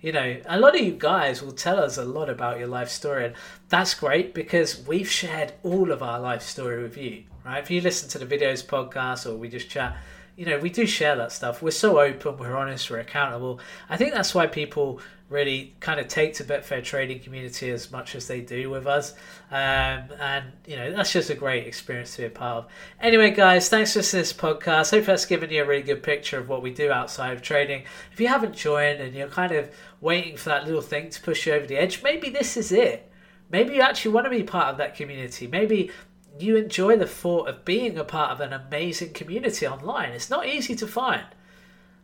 you 0.00 0.12
know, 0.12 0.36
a 0.46 0.60
lot 0.60 0.76
of 0.76 0.82
you 0.82 0.92
guys 0.92 1.42
will 1.42 1.52
tell 1.52 1.78
us 1.78 1.96
a 1.96 2.04
lot 2.04 2.28
about 2.28 2.58
your 2.58 2.68
life 2.68 2.90
story, 2.90 3.24
and 3.26 3.34
that's 3.68 3.94
great 3.94 4.34
because 4.34 4.86
we've 4.86 5.10
shared 5.10 5.54
all 5.62 5.90
of 5.90 6.02
our 6.02 6.20
life 6.20 6.42
story 6.42 6.82
with 6.82 6.96
you, 6.96 7.24
right? 7.44 7.62
If 7.62 7.70
you 7.70 7.80
listen 7.80 8.08
to 8.10 8.24
the 8.24 8.26
videos, 8.26 8.64
podcast, 8.64 9.26
or 9.28 9.36
we 9.36 9.48
just 9.48 9.70
chat, 9.70 9.96
you 10.36 10.44
know, 10.44 10.58
we 10.58 10.68
do 10.68 10.86
share 10.86 11.16
that 11.16 11.32
stuff. 11.32 11.62
We're 11.62 11.70
so 11.70 11.98
open, 11.98 12.36
we're 12.36 12.56
honest, 12.56 12.90
we're 12.90 12.98
accountable. 12.98 13.58
I 13.88 13.96
think 13.96 14.12
that's 14.12 14.34
why 14.34 14.46
people 14.46 15.00
really 15.28 15.74
kind 15.80 15.98
of 15.98 16.06
take 16.06 16.34
to 16.34 16.44
Betfair 16.44 16.84
trading 16.84 17.18
community 17.20 17.70
as 17.70 17.90
much 17.90 18.14
as 18.14 18.28
they 18.28 18.40
do 18.42 18.70
with 18.70 18.86
us. 18.86 19.12
Um, 19.50 20.04
and, 20.20 20.44
you 20.66 20.76
know, 20.76 20.92
that's 20.92 21.12
just 21.12 21.30
a 21.30 21.34
great 21.34 21.66
experience 21.66 22.14
to 22.14 22.22
be 22.22 22.26
a 22.26 22.30
part 22.30 22.64
of. 22.64 22.70
Anyway, 23.00 23.30
guys, 23.30 23.68
thanks 23.68 23.94
for 23.94 24.00
listening 24.00 24.22
to 24.22 24.28
this 24.28 24.32
podcast. 24.32 24.90
Hope 24.90 25.06
that's 25.06 25.26
given 25.26 25.50
you 25.50 25.62
a 25.62 25.66
really 25.66 25.82
good 25.82 26.02
picture 26.02 26.38
of 26.38 26.48
what 26.48 26.62
we 26.62 26.70
do 26.70 26.92
outside 26.92 27.32
of 27.32 27.42
trading. 27.42 27.84
If 28.12 28.20
you 28.20 28.28
haven't 28.28 28.54
joined 28.54 29.00
and 29.00 29.14
you're 29.14 29.28
kind 29.28 29.52
of 29.52 29.70
waiting 30.00 30.36
for 30.36 30.50
that 30.50 30.66
little 30.66 30.82
thing 30.82 31.10
to 31.10 31.20
push 31.22 31.46
you 31.46 31.54
over 31.54 31.66
the 31.66 31.76
edge, 31.76 32.02
maybe 32.02 32.30
this 32.30 32.56
is 32.56 32.70
it. 32.70 33.10
Maybe 33.50 33.74
you 33.74 33.80
actually 33.80 34.12
want 34.12 34.26
to 34.26 34.30
be 34.30 34.42
part 34.42 34.68
of 34.68 34.78
that 34.78 34.96
community. 34.96 35.46
Maybe 35.46 35.90
you 36.38 36.56
enjoy 36.56 36.96
the 36.96 37.06
thought 37.06 37.48
of 37.48 37.64
being 37.64 37.98
a 37.98 38.04
part 38.04 38.30
of 38.30 38.40
an 38.40 38.52
amazing 38.52 39.12
community 39.12 39.66
online. 39.66 40.10
It's 40.10 40.30
not 40.30 40.46
easy 40.46 40.74
to 40.76 40.86
find. 40.86 41.26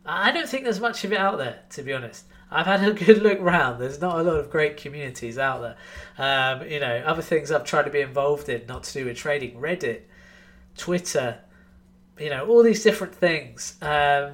I 0.05 0.31
don't 0.31 0.49
think 0.49 0.63
there's 0.63 0.79
much 0.79 1.03
of 1.03 1.13
it 1.13 1.19
out 1.19 1.37
there, 1.37 1.59
to 1.71 1.83
be 1.83 1.93
honest. 1.93 2.25
I've 2.51 2.65
had 2.65 2.83
a 2.83 2.93
good 3.05 3.21
look 3.21 3.39
round. 3.41 3.81
There's 3.81 4.01
not 4.01 4.19
a 4.19 4.23
lot 4.23 4.39
of 4.39 4.49
great 4.49 4.77
communities 4.77 5.37
out 5.37 5.61
there. 5.61 5.77
Um, 6.17 6.67
you 6.67 6.79
know, 6.79 7.03
other 7.05 7.21
things 7.21 7.51
I've 7.51 7.65
tried 7.65 7.83
to 7.83 7.89
be 7.89 8.01
involved 8.01 8.49
in, 8.49 8.65
not 8.67 8.83
to 8.83 8.93
do 8.93 9.05
with 9.05 9.17
trading, 9.17 9.59
Reddit, 9.59 10.01
Twitter, 10.77 11.39
you 12.19 12.29
know, 12.29 12.45
all 12.47 12.61
these 12.61 12.83
different 12.83 13.15
things. 13.15 13.75
Um, 13.81 14.33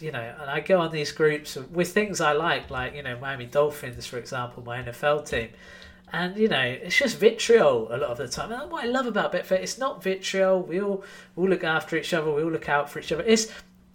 you 0.00 0.12
know, 0.12 0.34
and 0.40 0.50
I 0.50 0.60
go 0.60 0.80
on 0.80 0.92
these 0.92 1.12
groups 1.12 1.56
with 1.56 1.92
things 1.92 2.20
I 2.20 2.32
like, 2.32 2.70
like 2.70 2.94
you 2.94 3.02
know, 3.02 3.18
Miami 3.18 3.46
Dolphins, 3.46 4.06
for 4.06 4.18
example, 4.18 4.62
my 4.62 4.82
NFL 4.82 5.28
team. 5.28 5.50
And 6.12 6.36
you 6.36 6.48
know, 6.48 6.60
it's 6.60 6.98
just 6.98 7.18
vitriol 7.18 7.88
a 7.90 7.96
lot 7.96 8.10
of 8.10 8.18
the 8.18 8.28
time. 8.28 8.52
And 8.52 8.70
what 8.70 8.84
I 8.84 8.88
love 8.88 9.06
about 9.06 9.32
Betfair, 9.32 9.52
it's 9.52 9.78
not 9.78 10.02
vitriol. 10.02 10.62
We 10.62 10.80
all 10.80 11.02
we 11.34 11.44
all 11.44 11.48
look 11.48 11.64
after 11.64 11.96
each 11.96 12.12
other. 12.12 12.30
We 12.30 12.42
all 12.42 12.50
look 12.50 12.68
out 12.68 12.90
for 12.90 12.98
each 12.98 13.12
other. 13.12 13.24
It's 13.24 13.50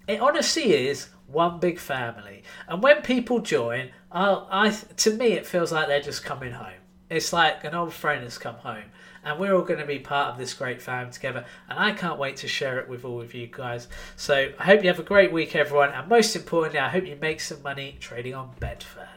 it 0.07 0.19
honestly 0.19 0.87
is 0.87 1.09
one 1.27 1.59
big 1.59 1.77
family. 1.79 2.43
And 2.67 2.81
when 2.81 3.01
people 3.01 3.39
join, 3.39 3.91
I, 4.11 4.45
I 4.49 4.69
to 4.69 5.13
me 5.13 5.33
it 5.33 5.45
feels 5.45 5.71
like 5.71 5.87
they're 5.87 6.01
just 6.01 6.25
coming 6.25 6.53
home. 6.53 6.81
It's 7.09 7.31
like 7.31 7.63
an 7.63 7.75
old 7.75 7.93
friend 7.93 8.23
has 8.23 8.37
come 8.37 8.55
home, 8.55 8.91
and 9.23 9.39
we're 9.39 9.55
all 9.55 9.61
going 9.61 9.79
to 9.79 9.85
be 9.85 9.99
part 9.99 10.29
of 10.29 10.37
this 10.37 10.53
great 10.53 10.81
family 10.81 11.13
together. 11.13 11.45
And 11.69 11.79
I 11.79 11.93
can't 11.93 12.19
wait 12.19 12.35
to 12.37 12.49
share 12.49 12.79
it 12.79 12.89
with 12.89 13.05
all 13.05 13.21
of 13.21 13.33
you 13.33 13.47
guys. 13.47 13.87
So 14.17 14.51
I 14.59 14.63
hope 14.65 14.81
you 14.81 14.89
have 14.89 14.99
a 14.99 15.03
great 15.03 15.31
week, 15.31 15.55
everyone, 15.55 15.91
and 15.91 16.09
most 16.09 16.35
importantly, 16.35 16.79
I 16.79 16.89
hope 16.89 17.05
you 17.05 17.15
make 17.15 17.39
some 17.39 17.61
money 17.61 17.95
trading 18.01 18.35
on 18.35 18.55
Betfair. 18.59 19.16